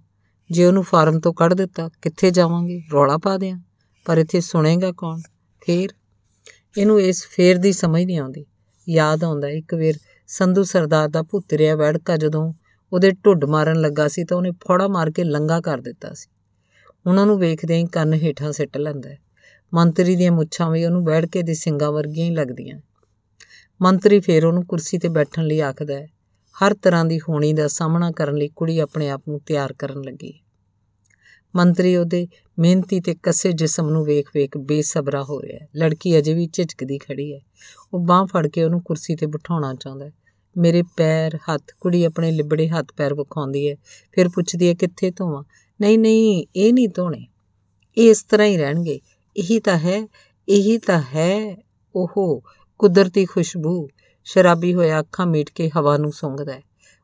ਜੇ 0.51 0.65
ਉਹਨੂੰ 0.65 0.83
ਫਾਰਮ 0.83 1.19
ਤੋਂ 1.19 1.33
ਕੱਢ 1.33 1.53
ਦਿੱਤਾ, 1.53 1.89
ਕਿੱਥੇ 2.01 2.31
ਜਾਵਾਂਗੇ? 2.31 2.81
ਰੌਲਾ 2.93 3.17
ਪਾ 3.17 3.37
ਦਿਆਂ। 3.37 3.59
ਪਰ 4.05 4.17
ਇੱਥੇ 4.17 4.41
ਸੁਣੇਗਾ 4.41 4.91
ਕੌਣ? 4.91 5.19
ਫੇਰ? 5.65 5.89
ਇਹਨੂੰ 6.77 7.01
ਇਸ 7.01 7.27
ਫੇਰ 7.27 7.57
ਦੀ 7.57 7.71
ਸਮਝ 7.71 8.03
ਨਹੀਂ 8.03 8.19
ਆਉਂਦੀ। 8.19 8.45
ਯਾਦ 8.89 9.23
ਆਉਂਦਾ, 9.23 9.47
ਇੱਕ 9.47 9.73
ਵੇਰ 9.73 9.93
ਸੰਧੂ 10.27 10.63
ਸਰਦਾਰ 10.63 11.09
ਦਾ 11.09 11.23
ਪੁੱਤਰਿਆ 11.23 11.75
ਵੜਕਾ 11.75 12.17
ਜਦੋਂ 12.17 12.53
ਉਹਦੇ 12.93 13.11
ਢੁੱਡ 13.11 13.45
ਮਾਰਨ 13.45 13.81
ਲੱਗਾ 13.81 14.07
ਸੀ 14.07 14.23
ਤਾਂ 14.23 14.37
ਉਹਨੇ 14.37 14.51
ਫੋੜਾ 14.51 14.87
ਮਾਰ 14.87 15.11
ਕੇ 15.11 15.23
ਲੰਗਾ 15.23 15.61
ਕਰ 15.61 15.77
ਦਿੱਤਾ 15.77 16.13
ਸੀ। 16.13 16.29
ਉਹਨਾਂ 17.07 17.25
ਨੂੰ 17.25 17.39
ਵੇਖਦੇ 17.39 17.77
ਹੀ 17.77 17.85
ਕੰਨ 17.85 18.13
ਹੇਠਾਂ 18.13 18.51
ਸਿੱਟ 18.51 18.77
ਲੈਂਦਾ 18.77 19.09
ਮੰਤਰੀ 19.73 20.15
ਦੀਆਂ 20.15 20.31
ਮੁੱਛਾਂ 20.31 20.71
ਵੀ 20.71 20.85
ਉਹਨੂੰ 20.85 21.03
ਬੈਠ 21.03 21.25
ਕੇ 21.25 21.41
ਦੇ 21.41 21.53
ਸਿੰਘਾਂ 21.53 21.91
ਵਰਗੀਆਂ 21.91 22.25
ਹੀ 22.25 22.31
ਲੱਗਦੀਆਂ। 22.31 22.79
ਮੰਤਰੀ 23.81 24.19
ਫੇਰ 24.19 24.45
ਉਹਨੂੰ 24.45 24.65
ਕੁਰਸੀ 24.65 24.97
ਤੇ 24.97 25.09
ਬੈਠਣ 25.09 25.43
ਲਈ 25.43 25.59
ਆਖਦਾ 25.59 25.93
ਹੈ। 25.93 26.07
ਹਰ 26.65 26.73
ਤਰ੍ਹਾਂ 26.73 27.05
ਦੀ 27.05 27.19
ਹੋਣੀ 27.19 27.53
ਦਾ 27.53 27.67
ਸਾਹਮਣਾ 27.67 28.11
ਕਰਨ 28.11 28.35
ਲਈ 28.35 28.47
ਕੁੜੀ 28.47 28.79
ਆਪਣੇ 28.79 29.09
ਆਪ 29.09 29.23
ਨੂੰ 29.29 29.39
ਤਿਆਰ 29.39 29.73
ਕਰਨ 29.73 30.01
ਲੱਗੀ 30.01 30.39
ਮੰਤਰੀ 31.55 31.95
ਉਹਦੇ 31.95 32.27
ਮਿਹਨਤੀ 32.59 32.99
ਤੇ 32.99 33.15
ਕੱਸੇ 33.23 33.51
ਜਿਸਮ 33.51 33.89
ਨੂੰ 33.89 34.05
ਵੇਖ-ਵੇਖ 34.05 34.57
ਬੇਸਬਰਾ 34.57 35.23
ਹੋ 35.23 35.41
ਰਿਹਾ 35.41 35.59
ਹੈ। 35.61 35.67
ਲੜਕੀ 35.75 36.17
ਅਜੇ 36.17 36.33
ਵੀ 36.33 36.47
ਝਿਜਕਦੀ 36.53 36.97
ਖੜੀ 36.97 37.33
ਹੈ। 37.33 37.39
ਉਹ 37.93 37.99
ਬਾਹ 37.99 38.25
ਫੜ 38.25 38.47
ਕੇ 38.47 38.63
ਉਹਨੂੰ 38.63 38.83
ਕੁਰਸੀ 38.83 39.15
ਤੇ 39.15 39.25
ਬਿਠਾਉਣਾ 39.25 39.73
ਚਾਹੁੰਦਾ 39.73 40.05
ਹੈ। 40.05 40.11
ਮੇਰੇ 40.57 40.81
ਪੈਰ 40.97 41.35
ਹੱਥ, 41.35 41.63
ਕੁੜੀ 41.81 42.03
ਆਪਣੇ 42.03 42.31
ਲਿਬੜੇ 42.31 42.67
ਹੱਥ 42.67 42.85
ਪੈਰ 42.97 43.13
ਵਿਖਾਉਂਦੀ 43.13 43.69
ਹੈ 43.69 43.75
ਫਿਰ 44.11 44.29
ਪੁੱਛਦੀ 44.29 44.67
ਹੈ 44.67 44.73
ਕਿੱਥੇ 44.73 45.11
ਧੋਵਾਂ? 45.11 45.43
ਨਹੀਂ 45.81 45.99
ਨਹੀਂ, 45.99 46.45
ਇਹ 46.55 46.73
ਨਹੀਂ 46.73 46.89
ਧੋਣੇ। 46.95 47.27
ਇਹ 47.97 48.09
ਇਸ 48.09 48.23
ਤਰ੍ਹਾਂ 48.23 48.47
ਹੀ 48.47 48.57
ਰਹਿਣਗੇ। 48.57 48.99
ਇਹੀ 49.37 49.59
ਤਾਂ 49.59 49.77
ਹੈ, 49.77 50.07
ਇਹੀ 50.49 50.77
ਤਾਂ 50.77 51.01
ਹੈ 51.15 51.57
ਉਹ 51.95 52.41
ਕੁਦਰਤੀ 52.79 53.25
ਖੁਸ਼ਬੂ। 53.25 53.87
ਸ਼ਰਾਬੀ 54.25 54.73
ਹੋਇਆ 54.73 54.99
ਅੱਖਾਂ 54.99 55.25
ਮੀਟ 55.25 55.49
ਕੇ 55.49 55.69
ਹਵਾ 55.77 55.97
ਨੂੰ 55.97 56.11
ਸੁੰਘਦਾ 56.11 56.53
ਹੈ 56.53 56.61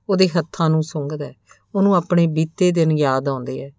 ਉਹਦੇ 0.09 0.27
ਹੱਥਾਂ 0.27 0.69
ਨੂੰ 0.69 0.83
ਸੁੰਘਦਾ 0.83 1.25
ਹੈ 1.25 1.33
ਉਹਨੂੰ 1.75 1.95
ਆਪਣੇ 1.95 2.27
ਬੀਤੇ 2.27 2.71
ਦਿਨ 2.71 2.97
ਯਾਦ 2.97 3.27
ਆਉਂਦੇ 3.27 3.59
ਐ 3.61 3.69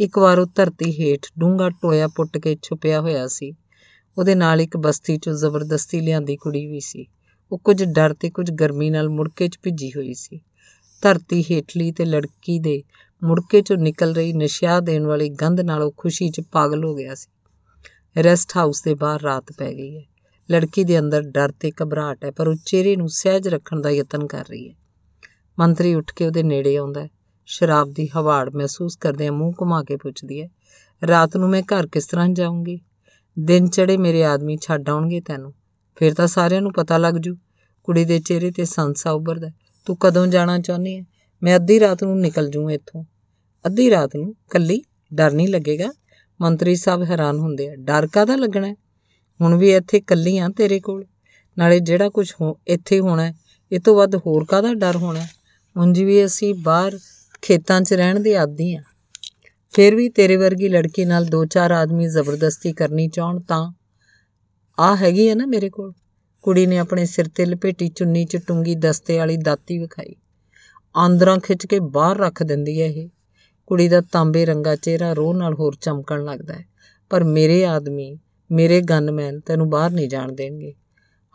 ਇੱਕ 0.00 0.18
ਵਾਰ 0.18 0.38
ਉਹ 0.38 0.46
ਧਰਤੀ 0.54 0.90
ਹੇਠ 0.92 1.26
ਡੂੰਗਾ 1.38 1.70
ਟੋਇਆ 1.70 2.08
ਪੁੱਟ 2.08 2.38
ਕੇ 2.38 2.56
ਛੁਪਿਆ 2.62 3.00
ਹੋਇਆ 3.00 3.26
ਸੀ। 3.26 3.52
ਉਹਦੇ 4.18 4.34
ਨਾਲ 4.34 4.60
ਇੱਕ 4.60 4.76
ਬਸਤੀ 4.76 5.14
'ਚੋਂ 5.16 5.32
ਜ਼ਬਰਦਸਤੀ 5.34 6.00
ਲਿਆਂਦੀ 6.00 6.36
ਕੁੜੀ 6.36 6.66
ਵੀ 6.66 6.80
ਸੀ। 6.80 7.06
ਉਹ 7.52 7.58
ਕੁਝ 7.58 7.84
ਡਰ 7.84 8.14
ਤੇ 8.14 8.30
ਕੁਝ 8.30 8.50
ਗਰਮੀ 8.50 8.90
ਨਾਲ 8.90 9.08
ਮੁੜਕੇ 9.08 9.48
'ਚ 9.48 9.58
ਭਿੱਜੀ 9.62 9.90
ਹੋਈ 9.90 10.14
ਸੀ। 10.14 10.40
ਧਰਤੀ 11.02 11.42
ਹੇਠਲੀ 11.42 11.92
ਤੇ 11.92 12.04
ਲੜਕੀ 12.04 12.58
ਦੇ 12.58 12.82
ਮੁੜਕੇ 13.24 13.58
'ਚੋਂ 13.58 13.76
ਨਿਕਲ 13.76 14.14
ਰਹੀ 14.14 14.32
ਨਸ਼ਾ 14.32 14.80
ਦੇਣ 14.80 15.06
ਵਾਲੀ 15.06 15.28
ਗੰਧ 15.28 15.60
ਨਾਲ 15.60 15.82
ਉਹ 15.82 15.94
ਖੁਸ਼ੀ 15.96 16.30
'ਚ 16.30 16.40
ਪਾਗਲ 16.40 16.84
ਹੋ 16.84 16.94
ਗਿਆ 16.94 17.14
ਸੀ। 17.14 17.30
ਰੈਸਟ 18.22 18.56
ਹਾਊਸ 18.56 18.82
ਦੇ 18.82 18.94
ਬਾਹਰ 18.94 19.22
ਰਾਤ 19.22 19.52
ਪੈ 19.58 19.72
ਗਈ 19.72 19.96
ਹੈ। 19.96 20.02
ਲੜਕੀ 20.50 20.84
ਦੇ 20.84 20.98
ਅੰਦਰ 20.98 21.22
ਡਰ 21.22 21.52
ਤੇ 21.60 21.72
ਘਬਰਾਹਟ 21.82 22.24
ਹੈ, 22.24 22.30
ਪਰ 22.30 22.48
ਉਹ 22.48 22.54
ਚਿਹਰੇ 22.66 22.96
ਨੂੰ 22.96 23.08
ਸਹਿਜ 23.08 23.48
ਰੱਖਣ 23.48 23.80
ਦਾ 23.80 23.90
ਯਤਨ 23.90 24.26
ਕਰ 24.26 24.44
ਰਹੀ 24.50 24.68
ਹੈ। 24.68 24.74
ਮੰਤਰੀ 25.58 25.94
ਉੱਠ 25.94 26.12
ਕੇ 26.14 26.26
ਉਹਦੇ 26.26 26.42
ਨੇੜੇ 26.42 26.76
ਆਉਂਦਾ 26.76 27.02
ਹੈ। 27.02 27.08
ਸ਼ਰਾਬ 27.46 27.92
ਦੀ 27.92 28.08
ਹਵਾੜ 28.16 28.50
ਮਹਿਸੂਸ 28.54 28.96
ਕਰਦੇ 28.96 29.30
ਮੂੰਹ 29.30 29.54
ਘੁਮਾ 29.60 29.82
ਕੇ 29.82 29.96
ਪੁੱਛਦੀ 29.96 30.42
ਹੈ, 30.42 30.48
ਰਾਤ 31.06 31.36
ਨੂੰ 31.36 31.48
ਮੈਂ 31.48 31.62
ਘਰ 31.62 31.86
ਕਿਸ 31.86 32.06
ਤਰ੍ਹਾਂ 32.06 32.28
ਜਾਊਂਗੀ? 32.28 32.80
ਦਿਨ 33.38 33.68
ਚੜੇ 33.68 33.96
ਮੇਰੇ 33.96 34.24
ਆਦਮੀ 34.24 34.56
ਛੱਡ 34.62 34.88
ਆਉਣਗੇ 34.88 35.20
ਤੈਨੂੰ। 35.20 35.52
ਫਿਰ 35.96 36.14
ਤਾਂ 36.14 36.26
ਸਾਰਿਆਂ 36.26 36.62
ਨੂੰ 36.62 36.72
ਪਤਾ 36.72 36.98
ਲੱਗ 36.98 37.14
ਜੂ, 37.14 37.36
ਕੁੜੀ 37.84 38.04
ਦੇ 38.04 38.18
ਚਿਹਰੇ 38.18 38.50
ਤੇ 38.50 38.64
ਸੰਸਾ 38.64 39.10
ਉੱਭਰਦਾ 39.10 39.50
ਤੂੰ 39.86 39.96
ਕਦੋਂ 40.00 40.26
ਜਾਣਾ 40.26 40.58
ਚਾਹੁੰਦੀ 40.58 40.98
ਹੈ? 40.98 41.04
ਮੈਂ 41.42 41.56
ਅੱਧੀ 41.56 41.80
ਰਾਤ 41.80 42.04
ਨੂੰ 42.04 42.20
ਨਿਕਲ 42.20 42.50
ਜੂ 42.50 42.70
ਇੱਥੋਂ। 42.70 43.04
ਅੱਧੀ 43.64 43.90
ਰਾਤ 43.90 44.16
ਨੂੰ? 44.16 44.34
ਕੱਲੀ? 44.50 44.82
ਡਰ 45.14 45.32
ਨਹੀਂ 45.32 45.48
ਲੱਗੇਗਾ? 45.48 45.88
ਮੰਤਰੀ 46.40 46.76
ਸਾਹਿਬ 46.76 47.02
ਹੈਰਾਨ 47.02 47.38
ਹੁੰਦੇ 47.38 47.68
ਆ। 47.68 47.74
ਡਰ 47.76 48.06
ਕਾਦਾ 48.06 48.36
ਲੱਗਣਾ 48.36 48.72
ਹੁਣ 49.40 49.56
ਵੀ 49.56 49.72
ਇੱਥੇ 49.74 50.00
ਕੱਲੀ 50.00 50.38
ਆ 50.38 50.48
ਤੇਰੇ 50.56 50.80
ਕੋਲ? 50.80 51.04
ਨਾਲੇ 51.58 51.80
ਜਿਹੜਾ 51.80 52.08
ਕੁਝ 52.08 52.32
ਇੱਥੇ 52.66 53.00
ਹੋਣਾ 53.00 53.32
ਇਹ 53.72 53.80
ਤੋਂ 53.80 53.96
ਵੱਧ 53.96 54.16
ਹੋਰ 54.16 54.44
ਕਾਦਾ 54.44 54.74
ਡਰ 54.74 54.96
ਹੋਣਾ 54.96 55.26
ਉਂਝ 55.76 56.00
ਵੀ 56.02 56.24
ਅਸੀਂ 56.24 56.54
ਬਾਹਰ 56.54 56.98
ਖੇਤਾਂ 57.42 57.80
'ਚ 57.80 57.92
ਰਹਿਣ 57.92 58.20
ਦੇ 58.20 58.36
ਆਦੀ 58.36 58.74
ਆ। 58.74 58.82
ਫਿਰ 59.72 59.94
ਵੀ 59.94 60.08
ਤੇਰੇ 60.08 60.36
ਵਰਗੀ 60.36 60.68
ਲੜਕੀ 60.68 61.04
ਨਾਲ 61.04 61.24
ਦੋ 61.24 61.44
ਚਾਰ 61.44 61.70
ਆਦਮੀ 61.70 62.08
ਜ਼ਬਰਦਸਤੀ 62.08 62.72
ਕਰਨੀ 62.72 63.08
ਚਾਹਣ 63.08 63.40
ਤਾਂ 63.40 63.72
ਆ 64.78 64.96
ਹੈਗੀ 64.96 65.28
ਹੈ 65.28 65.34
ਨਾ 65.34 65.46
ਮੇਰੇ 65.46 65.70
ਕੋਲ। 65.70 65.92
ਕੁੜੀ 66.42 66.66
ਨੇ 66.66 66.78
ਆਪਣੇ 66.78 67.04
ਸਿਰ 67.06 67.28
ਤੇ 67.28 67.44
ਲਪੇਟੀ 67.44 67.88
ਚੁੰਨੀ 67.88 68.24
'ਚ 68.24 68.36
ਟੁੰਗੀ 68.36 68.74
ਦਸਤੇ 68.74 69.18
ਵਾਲੀ 69.18 69.36
ਦਾਤੀ 69.36 69.78
ਵਿਖਾਈ। 69.78 70.14
ਆਂਦਰਾਂ 70.96 71.38
ਖਿੱਚ 71.38 71.66
ਕੇ 71.66 71.80
ਬਾਹਰ 71.80 72.16
ਰੱਖ 72.16 72.42
ਦਿੰਦੀ 72.42 72.82
ਹੈ 72.82 72.86
ਇਹ। 72.86 73.08
ਕੁੜੀ 73.66 73.88
ਦਾ 73.88 74.00
ਤਾਂਬੇ 74.00 74.46
ਰੰਗਾ 74.46 74.76
ਚਿਹਰਾ 74.76 75.12
ਰੋਹ 75.12 75.34
ਨਾਲ 75.34 75.54
ਹੋਰ 75.54 75.76
ਚਮਕਣ 75.80 76.24
ਲੱਗਦਾ 76.24 76.54
ਹੈ 76.54 76.64
ਪਰ 77.10 77.24
ਮੇਰੇ 77.24 77.64
ਆਦਮੀ, 77.64 78.18
ਮੇਰੇ 78.50 78.80
ਗਨਮੈਨ 78.80 79.40
ਤੈਨੂੰ 79.40 79.70
ਬਾਹਰ 79.70 79.90
ਨਹੀਂ 79.90 80.08
ਜਾਣ 80.08 80.32
ਦੇਣਗੇ। 80.32 80.74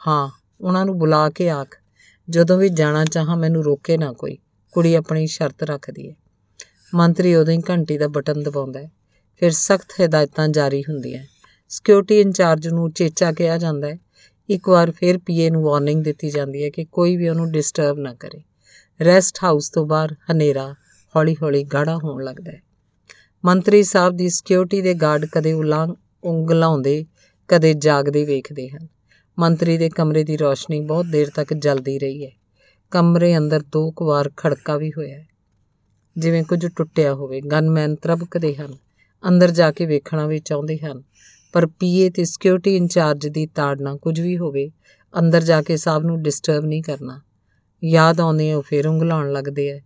ਹਾਂ, 0.07 0.29
ਉਹਨਾਂ 0.61 0.85
ਨੂੰ 0.85 0.99
ਬੁਲਾ 0.99 1.29
ਕੇ 1.29 1.49
ਆਖ, 1.49 1.75
ਜਦੋਂ 2.29 2.57
ਵੀ 2.57 2.69
ਜਾਣਾ 2.69 3.05
ਚਾਹਾਂ 3.05 3.37
ਮੈਨੂੰ 3.37 3.63
ਰੋਕੇ 3.63 3.97
ਨਾ 3.97 4.13
ਕੋਈ 4.13 4.37
ਕੁੜੀ 4.71 4.95
ਆਪਣੀ 4.95 5.27
ਸ਼ਰਤ 5.27 5.63
ਰੱਖਦੀ 5.63 6.09
ਹੈ 6.09 6.15
ਮੰਤਰੀ 6.95 7.35
ਉਦੋਂ 7.35 7.53
ਹੀ 7.53 7.61
ਘੰਟੀ 7.69 7.97
ਦਾ 7.97 8.07
ਬਟਨ 8.07 8.43
ਦਬਾਉਂਦਾ 8.43 8.79
ਹੈ 8.79 8.91
ਫਿਰ 9.35 9.51
ਸਖਤ 9.51 9.87
ਹਦਾਇਤਾਂ 10.01 10.47
ਜਾਰੀ 10.47 10.81
ਹੁੰਦੀਆਂ 10.81 11.23
ਸਿਕਿਉਰਿਟੀ 11.71 12.19
ਇੰਚਾਰਜ 12.19 12.67
ਨੂੰ 12.67 12.91
ਚੇਚਾ 12.91 13.31
ਕਿਹਾ 13.31 13.57
ਜਾਂਦਾ 13.57 13.87
ਹੈ। 13.87 13.97
ਇੱਕ 14.49 14.69
ਵਾਰ 14.69 14.91
ਫਿਰ 14.91 15.17
ਪੀਏ 15.17 15.49
ਨੂੰ 15.49 15.63
ਵਾਰਨਿੰਗ 15.63 16.03
ਦਿੱਤੀ 16.03 16.29
ਜਾਂਦੀ 16.29 16.63
ਹੈ 16.63 16.69
ਕਿ 16.69 16.85
ਕੋਈ 16.85 17.17
ਵੀ 17.17 17.29
ਉਹਨੂੰ 17.29 17.51
ਡਿਸਟਰਬ 17.51 17.99
ਨਾ 17.99 18.13
ਕਰੇ। 18.13 18.41
ਰੈਸਟ 19.05 19.37
ਹਾਊਸ 19.43 19.69
ਤੋਂ 19.69 19.85
ਬਾਹਰ 19.85 20.15
ਹਨੇਰਾ, 20.31 20.75
ਹੌਲੀ-ਹੌਲੀ 21.15 21.63
ਗਾੜਾ 21.63 21.97
ਹੋਣ 21.97 22.23
ਲੱਗਦਾ 22.23 22.51
ਹੈ। 22.51 22.61
ਮੰਤਰੀ 23.45 23.83
ਸਾਹਿਬ 23.83 24.15
ਦੀ 24.15 24.29
ਸਿਕਿਉਰਿਟੀ 24.29 24.81
ਦੇ 24.81 24.93
ਗਾਰਡ 24.93 25.25
ਕਦੇ 25.25 25.53
ਉਲਾਂ, 25.53 25.87
ਉਂਗਲਾਉਂਦੇ, 26.23 27.05
ਕਦੇ 27.47 27.73
ਜਾਗਦੇ 27.73 28.25
ਵੇਖਦੇ 28.25 28.69
ਹਨ। 28.69 28.87
ਮੰਤਰੀ 29.39 29.77
ਦੇ 29.77 29.89
ਕਮਰੇ 29.89 30.23
ਦੀ 30.23 30.37
ਰੋਸ਼ਨੀ 30.37 30.81
ਬਹੁਤ 30.81 31.05
ਦੇਰ 31.05 31.29
ਤੱਕ 31.29 31.53
ਜਲਦੀ 31.53 31.99
ਰਹੀ 31.99 32.25
ਹੈ। 32.25 32.31
ਕਮਰੇ 32.91 33.37
ਅੰਦਰ 33.37 33.61
ਦੋ 33.61 33.91
ਕੁ 33.91 34.05
ਵਾਰ 34.05 34.31
ਖੜਕਾ 34.37 34.77
ਵੀ 34.77 34.89
ਹੋਇਆ 34.89 35.17
ਹੈ। 35.17 35.27
ਜਿਵੇਂ 36.17 36.43
ਕੁਝ 36.43 36.67
ਟੁੱਟਿਆ 36.75 37.13
ਹੋਵੇ, 37.13 37.41
ਗਨਮੈਨ 37.41 37.95
ਤਰਬਕਦੇ 37.95 38.55
ਹਨ, 38.55 38.77
ਅੰਦਰ 39.27 39.51
ਜਾ 39.51 39.71
ਕੇ 39.71 39.85
ਵੇਖਣਾ 39.85 40.27
ਵੀ 40.27 40.39
ਚਾਹੁੰਦੇ 40.39 40.77
ਹਨ। 40.77 41.03
ਪਰ 41.51 41.65
ਪੀਏ 41.65 42.09
ਤੇ 42.09 42.25
ਸਿਕਿਉਰਿਟੀ 42.25 42.75
ਇੰਚਾਰਜ 42.75 43.27
ਦੀ 43.27 43.45
ਤਾੜਨਾ 43.45 43.95
ਕੁਝ 43.95 44.21
ਵੀ 44.21 44.37
ਹੋਵੇ, 44.37 44.71
ਅੰਦਰ 45.19 45.41
ਜਾ 45.41 45.61
ਕੇ 45.61 45.77
ਸਾਹਿਬ 45.77 46.03
ਨੂੰ 46.03 46.21
ਡਿਸਟਰਬ 46.21 46.65
ਨਹੀਂ 46.65 46.83
ਕਰਨਾ। 46.83 47.21
ਯਾਦ 47.83 48.19
ਆਉਂਦੇ 48.19 48.53
ਉਹ 48.53 48.61
ਫੇਰ 48.61 48.87
ਉਂਗਲਾਉਣ 48.87 49.31
ਲੱਗਦੇ 49.31 49.69
ਐ, 49.69 49.79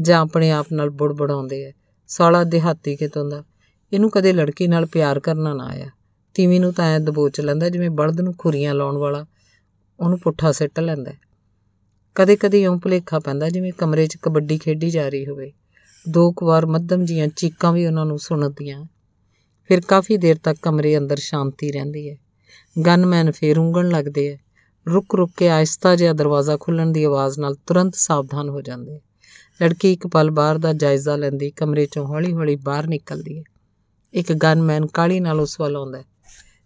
ਜਾਂ 0.00 0.20
ਆਪਣੇ 0.20 0.50
ਆਪ 0.50 0.66
ਨਾਲ 0.72 0.90
ਬੁੜਬੜਾਉਂਦੇ 0.90 1.64
ਐ। 1.64 1.72
ਸਾਲਾ 2.06 2.44
ਦਿਹਾਤੀ 2.44 2.96
ਕਿਤੋਂ 2.96 3.30
ਦਾ, 3.30 3.44
ਇਹਨੂੰ 3.92 4.10
ਕਦੇ 4.10 4.32
ਲੜਕੀ 4.32 4.66
ਨਾਲ 4.66 4.86
ਪਿਆਰ 4.86 5.20
ਕਰਨਾ 5.20 5.54
ਨਾ 5.54 5.64
ਆਇਆ। 5.64 5.86
ਤੀਵੀਂ 6.34 6.60
ਨੂੰ 6.60 6.72
ਤਾਂ 6.72 6.84
ਐ 6.84 6.98
ਦਬੋਚ 6.98 7.40
ਲੈਂਦਾ 7.40 7.68
ਜਿਵੇਂ 7.68 7.90
ਬਲਦ 7.90 8.20
ਨੂੰ 8.20 8.34
ਖੁਰੀਆਂ 8.38 8.74
ਲਾਉਣ 8.74 8.96
ਵਾਲਾ, 8.96 9.26
ਉਹਨੂੰ 10.00 10.18
ਪੁੱਠਾ 10.18 10.52
ਸਿੱਟ 10.52 10.80
ਲੈਂਦਾ 10.80 11.12
ਕਦੇ 12.14 12.36
ਕਦੇ 12.36 12.62
ਇਉਂ 12.62 12.78
ਭੁਲੇਖਾ 12.78 13.18
ਪੈਂਦਾ 13.18 13.48
ਜਿਵੇਂ 13.48 13.72
ਕਮਰੇ 13.72 14.06
'ਚ 14.06 14.16
ਕਬੱਡੀ 14.22 14.58
ਖੇਡੀ 14.58 14.90
ਜਾ 14.90 15.08
ਰਹੀ 15.08 15.26
ਹੋਵੇ। 15.26 15.52
ਦੋ 16.08 16.32
ਕੁ 16.32 16.46
ਵਾਰ 16.46 16.66
ਮੱਧਮ 16.66 17.04
ਜੀਆਂ 17.04 17.28
ਚੀਕਾਂ 17.28 17.72
ਵੀ 17.72 17.86
ਉਹਨਾਂ 17.86 18.06
ਨੂੰ 18.06 18.18
ਸੁਣਦੀਆਂ 18.18 18.84
ਫਿਰ 19.68 19.80
ਕਾਫੀ 19.80 20.16
ਦੇਰ 20.16 20.36
ਤੱਕ 20.42 20.58
ਕਮਰੇ 20.62 20.98
ਅੰਦਰ 20.98 21.16
ਸ਼ਾਂਤੀ 21.16 21.72
ਰਹਿੰਦੀ 21.72 22.10
ਹੈ। 22.10 22.16
ਗਨਮੈਨ 22.86 23.30
ਫੇਰ 23.30 23.58
ਉਂਗਣ 23.58 23.88
ਲੱਗਦੇ 23.88 24.34
ਐ 24.34 24.36
ਰੁਕ 24.88 25.14
ਰੁਕ 25.14 25.30
ਕੇ 25.36 25.48
ਆਹਿਸਤਾ 25.48 25.96
ਜਿਹਾ 25.96 26.12
ਦਰਵਾਜ਼ਾ 26.12 26.56
ਖੁੱਲਣ 26.60 26.92
ਦੀ 26.92 27.04
ਆਵਾਜ਼ 27.04 27.38
ਨਾਲ 27.38 27.54
ਤੁਰੰਤ 27.54 27.94
ਸਾਵਧਾਨ 27.94 28.48
ਹੋ 28.48 28.60
ਜਾਂਦੇ 28.60 29.00
ਲੜਕੀ 29.62 29.92
ਇੱਕ 29.92 30.06
ਪਲ 30.06 30.30
ਬਾਹਰ 30.30 30.58
ਦਾ 30.58 30.72
ਜਾਇਜ਼ਾ 30.72 31.16
ਲੈਂਦੀ 31.16 31.50
ਕਮਰੇ 31.50 31.86
ਚੋਂ 31.86 32.06
ਹੌਲੀ-ਹੌਲੀ 32.06 32.56
ਬਾਹਰ 32.56 32.86
ਨਿਕਲਦੀ 32.86 33.38
ਹੈ। 33.38 33.42
ਇੱਕ 34.14 34.32
ਗਨਮੈਨ 34.32 34.86
ਕਾਲੀ 34.86 35.20
ਨਾਲ 35.20 35.40
ਉਸ 35.40 35.60
ਵੱਲ 35.60 35.76
ਆਉਂਦਾ 35.76 35.98
ਹੈ। 35.98 36.04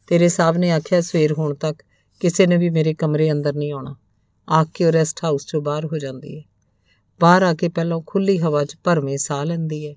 ਤੇਰੇ 0.06 0.28
ਸਾਹਿਬ 0.28 0.56
ਨੇ 0.56 0.70
ਆਖਿਆ, 0.70 1.00
ਸਵੇਰ 1.00 1.32
ਹੋਣ 1.32 1.54
ਤੱਕ 1.54 1.82
ਕਿਸੇ 2.20 2.46
ਨੇ 2.46 2.56
ਵੀ 2.56 2.70
ਮੇਰੇ 2.70 2.94
ਕਮਰੇ 2.94 3.32
ਅੰਦਰ 3.32 3.54
ਨਹੀਂ 3.54 3.72
ਆਉਣਾ। 3.72 3.96
ਆਖ 4.50 4.68
ਕੇ 4.74 4.84
ਉਹ 4.84 4.92
ਰੈਸਟ 4.92 5.24
ਹਾਊਸ 5.24 5.46
ਚੋਂ 5.46 5.62
ਬਾਹਰ 5.62 5.84
ਹੋ 5.84 5.98
ਜਾਂਦੀ 5.98 6.38
ਹੈ। 6.38 6.42
ਬਾਹਰ 7.20 7.42
ਆ 7.42 7.54
ਕੇ 7.54 7.68
ਪਹਿਲਾਂ 7.68 8.00
ਖੁੱਲੀ 8.06 8.38
ਹਵਾ 8.38 8.64
'ਚ 8.64 8.76
ਭਰਵੇਂ 8.84 9.18
ਸਾਹ 9.18 9.44
ਲੈਂਦੀ 9.44 9.88
ਹੈ। 9.88 9.94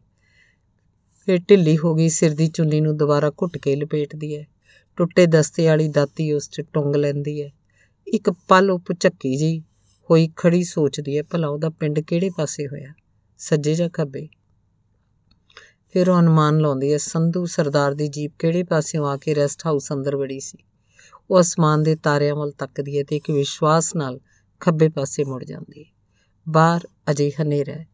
ਫਿਰ 1.25 1.39
ਢਿੱਲੀ 1.49 1.77
ਹੋ 1.77 1.95
ਗਈ, 1.95 2.09
ਸਿਰ 2.09 2.33
ਦੀ 2.35 2.47
ਚੁੰਨੀ 2.47 2.81
ਨੂੰ 2.81 2.97
ਦੁਬਾਰਾ 2.97 3.29
ਘੁੱਟ 3.29 3.57
ਕੇ 3.57 3.75
ਲਪੇਟਦੀ 3.75 4.37
ਹੈ 4.37 4.45
ਟੁੱਟੇ 4.97 5.25
ਦਸਤੇ 5.25 5.67
ਵਾਲੀ 5.67 5.87
ਦਾਤੀ 5.87 6.31
ਉਸ 6.33 6.49
'ਚ 6.49 6.61
ਟੁੰਗ 6.73 6.95
ਲੈਂਦੀ 6.95 7.41
ਹੈ 7.43 7.49
ਇੱਕ 8.07 8.29
ਪਲ 8.47 8.71
ਉਹ 8.71 8.79
ਝੱਕੀ 8.99 9.35
ਜੀ 9.35 9.59
ਹੋਈ 10.09 10.29
ਖੜੀ 10.35 10.63
ਸੋਚਦੀ 10.63 11.17
ਹੈ 11.17 11.23
ਭਲਾ 11.23 11.47
ਉਹਦਾ 11.47 11.69
ਪਿੰਡ 11.69 11.99
ਕਿਹੜੇ 11.99 12.29
ਪਾਸੇ 12.29 12.67
ਹੋਇਆ? 12.67 12.93
ਸੱਜੇ 13.37 13.73
ਜਾਂ 13.73 13.89
ਖੱਬੇ? 13.89 14.27
ਫਿਰ 15.89 16.09
ਉਹ 16.09 16.19
ਅਨੁਮਾਨ 16.19 16.57
ਲਾਉਂਦੀ 16.57 16.93
ਹੈ 16.93 16.97
ਸੰਧੂ 16.97 17.45
ਸਰਦਾਰ 17.45 17.93
ਦੀ 17.93 18.07
ਜੀਪ 18.07 18.31
ਕਿਹੜੇ 18.39 18.63
ਪਾਸਿਓਂ 18.63 19.07
ਆ 19.07 19.17
ਕੇ 19.17 19.35
ਰੈਸਟ 19.35 19.65
ਹਾਊਸ 19.65 19.91
ਅੰਦਰ 19.91 20.15
ਵੜੀ 20.15 20.39
ਸੀ? 20.39 20.57
ਉਹ 21.31 21.41
ਅਸਮਾਨ 21.41 21.83
ਦੇ 21.83 21.95
ਤਾਰਿਆਂ 21.95 22.35
ਵੱਲ 22.35 22.51
ਤੱਕਦੀ 22.51 22.97
ਹੈ 22.99 23.03
ਤੇ 23.03 23.15
ਇੱਕ 23.15 23.31
ਵਿਸ਼ਵਾਸ 23.31 23.95
ਨਾਲ 23.95 24.19
ਖੱਬੇ 24.59 24.89
ਪਾਸੇ 24.89 25.23
ਮੁੜ 25.23 25.43
ਜਾਂਦੀ 25.43 25.83
ਹੈ 25.83 25.89
ਬਾਹਰ 26.49 26.87
ਅਜੇ 27.11 27.31
ਹਨੇਰਾ 27.41 27.73
ਹੈ 27.73 27.87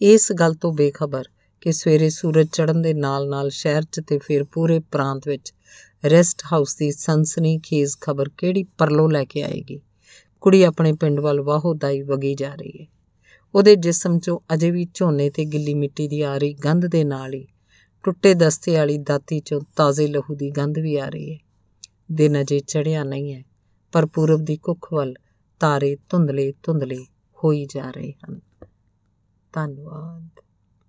ਇਸ 0.00 0.32
ਗੱਲ 0.32 0.54
ਤੋਂ 0.54 0.72
ਬੇਖਬਰ 0.72 1.24
ਕਿ 1.64 1.72
ਸਵੇਰੇ 1.72 2.10
ਸੂਰਜ 2.10 2.46
ਚੜ੍ਹਨ 2.46 2.82
ਦੇ 2.82 2.94
ਨਾਲ-ਨਾਲ 2.94 3.50
ਸ਼ਹਿਰ 3.50 3.82
'ਚ 3.82 4.00
ਤੇ 4.06 4.18
ਫਿਰ 4.18 4.44
ਪੂਰੇ 4.44 4.78
ਪ੍ਰਾਂਤ 4.80 5.28
ਵਿੱਚ 5.28 5.54
ਰੈਸਟ 6.10 6.42
ਹਾਊਸ 6.52 6.76
ਦੀ 6.76 6.92
ਸਨਸਨੀ 6.92 7.58
ਖੇਜ਼ 7.58 7.96
ਖਬਰ 8.00 8.28
ਕਿਹੜੀ 8.28 8.64
ਪਰਲੋ 8.64 9.08
ਲੈ 9.08 9.24
ਕੇ 9.24 9.42
ਆਏਗੀ? 9.42 9.80
ਕੁੜੀ 10.40 10.62
ਆਪਣੇ 10.62 10.92
ਪਿੰਡ 10.92 11.20
ਵੱਲ 11.20 11.40
ਵਾਹੋਦਾਈ 11.40 12.02
ਵਗੀ 12.02 12.34
ਜਾ 12.34 12.54
ਰਹੀ 12.54 12.72
ਹੈ 12.80 12.86
ਉਹਦੇ 13.54 13.76
ਜਿਸਮ 13.76 14.16
'ਚੋਂ 14.16 14.38
ਅਜੇ 14.54 14.70
ਵੀ 14.70 14.86
ਝੋਨੇ 14.94 15.30
ਤੇ 15.30 15.44
ਗਿੱਲੀ 15.44 15.74
ਮਿੱਟੀ 15.74 16.08
ਦੀ 16.08 16.20
ਆ 16.20 16.38
ਰਹੀ 16.38 16.54
ਗੰਧ 16.54 16.86
ਦੇ 16.86 17.04
ਨਾਲ 17.04 17.34
ਹੀ 17.34 17.46
ਟੁੱਟੇ 18.02 18.34
ਦਸਤੇ 18.34 18.76
ਵਾਲੀ 18.76 18.98
ਦਾਤੀ 18.98 19.38
'ਚੋਂ 19.38 19.60
ਤਾਜ਼ੇ 19.76 20.06
ਲਹੂ 20.06 20.34
ਦੀ 20.34 20.50
ਗੰਧ 20.50 20.78
ਵੀ 20.78 20.96
ਆ 20.96 21.08
ਰਹੀ 21.08 21.32
ਹੈ 21.32 21.38
ਦਿਨ 22.12 22.40
ਅਜੇ 22.40 22.60
ਚੜਿਆ 22.60 23.04
ਨਹੀਂ 23.04 23.34
ਹੈ, 23.34 23.44
ਪਰ 23.92 24.06
ਪੂਰਬ 24.06 24.40
ਦੀ 24.40 24.56
ਕੁੱਖ 24.56 24.92
ਵੱਲ 24.92 25.14
ਤਾਰੇ 25.60 25.96
ਧੁੰਦਲੇ 26.08 26.52
ਧੁੰਦਲੇ 26.62 26.98
ਹੋਈ 27.44 27.64
ਜਾ 27.64 27.90
ਰਹੇ 27.90 28.12
ਹਨ। 28.12 28.40
ਧੰਨਵਾਦ। 29.52 30.33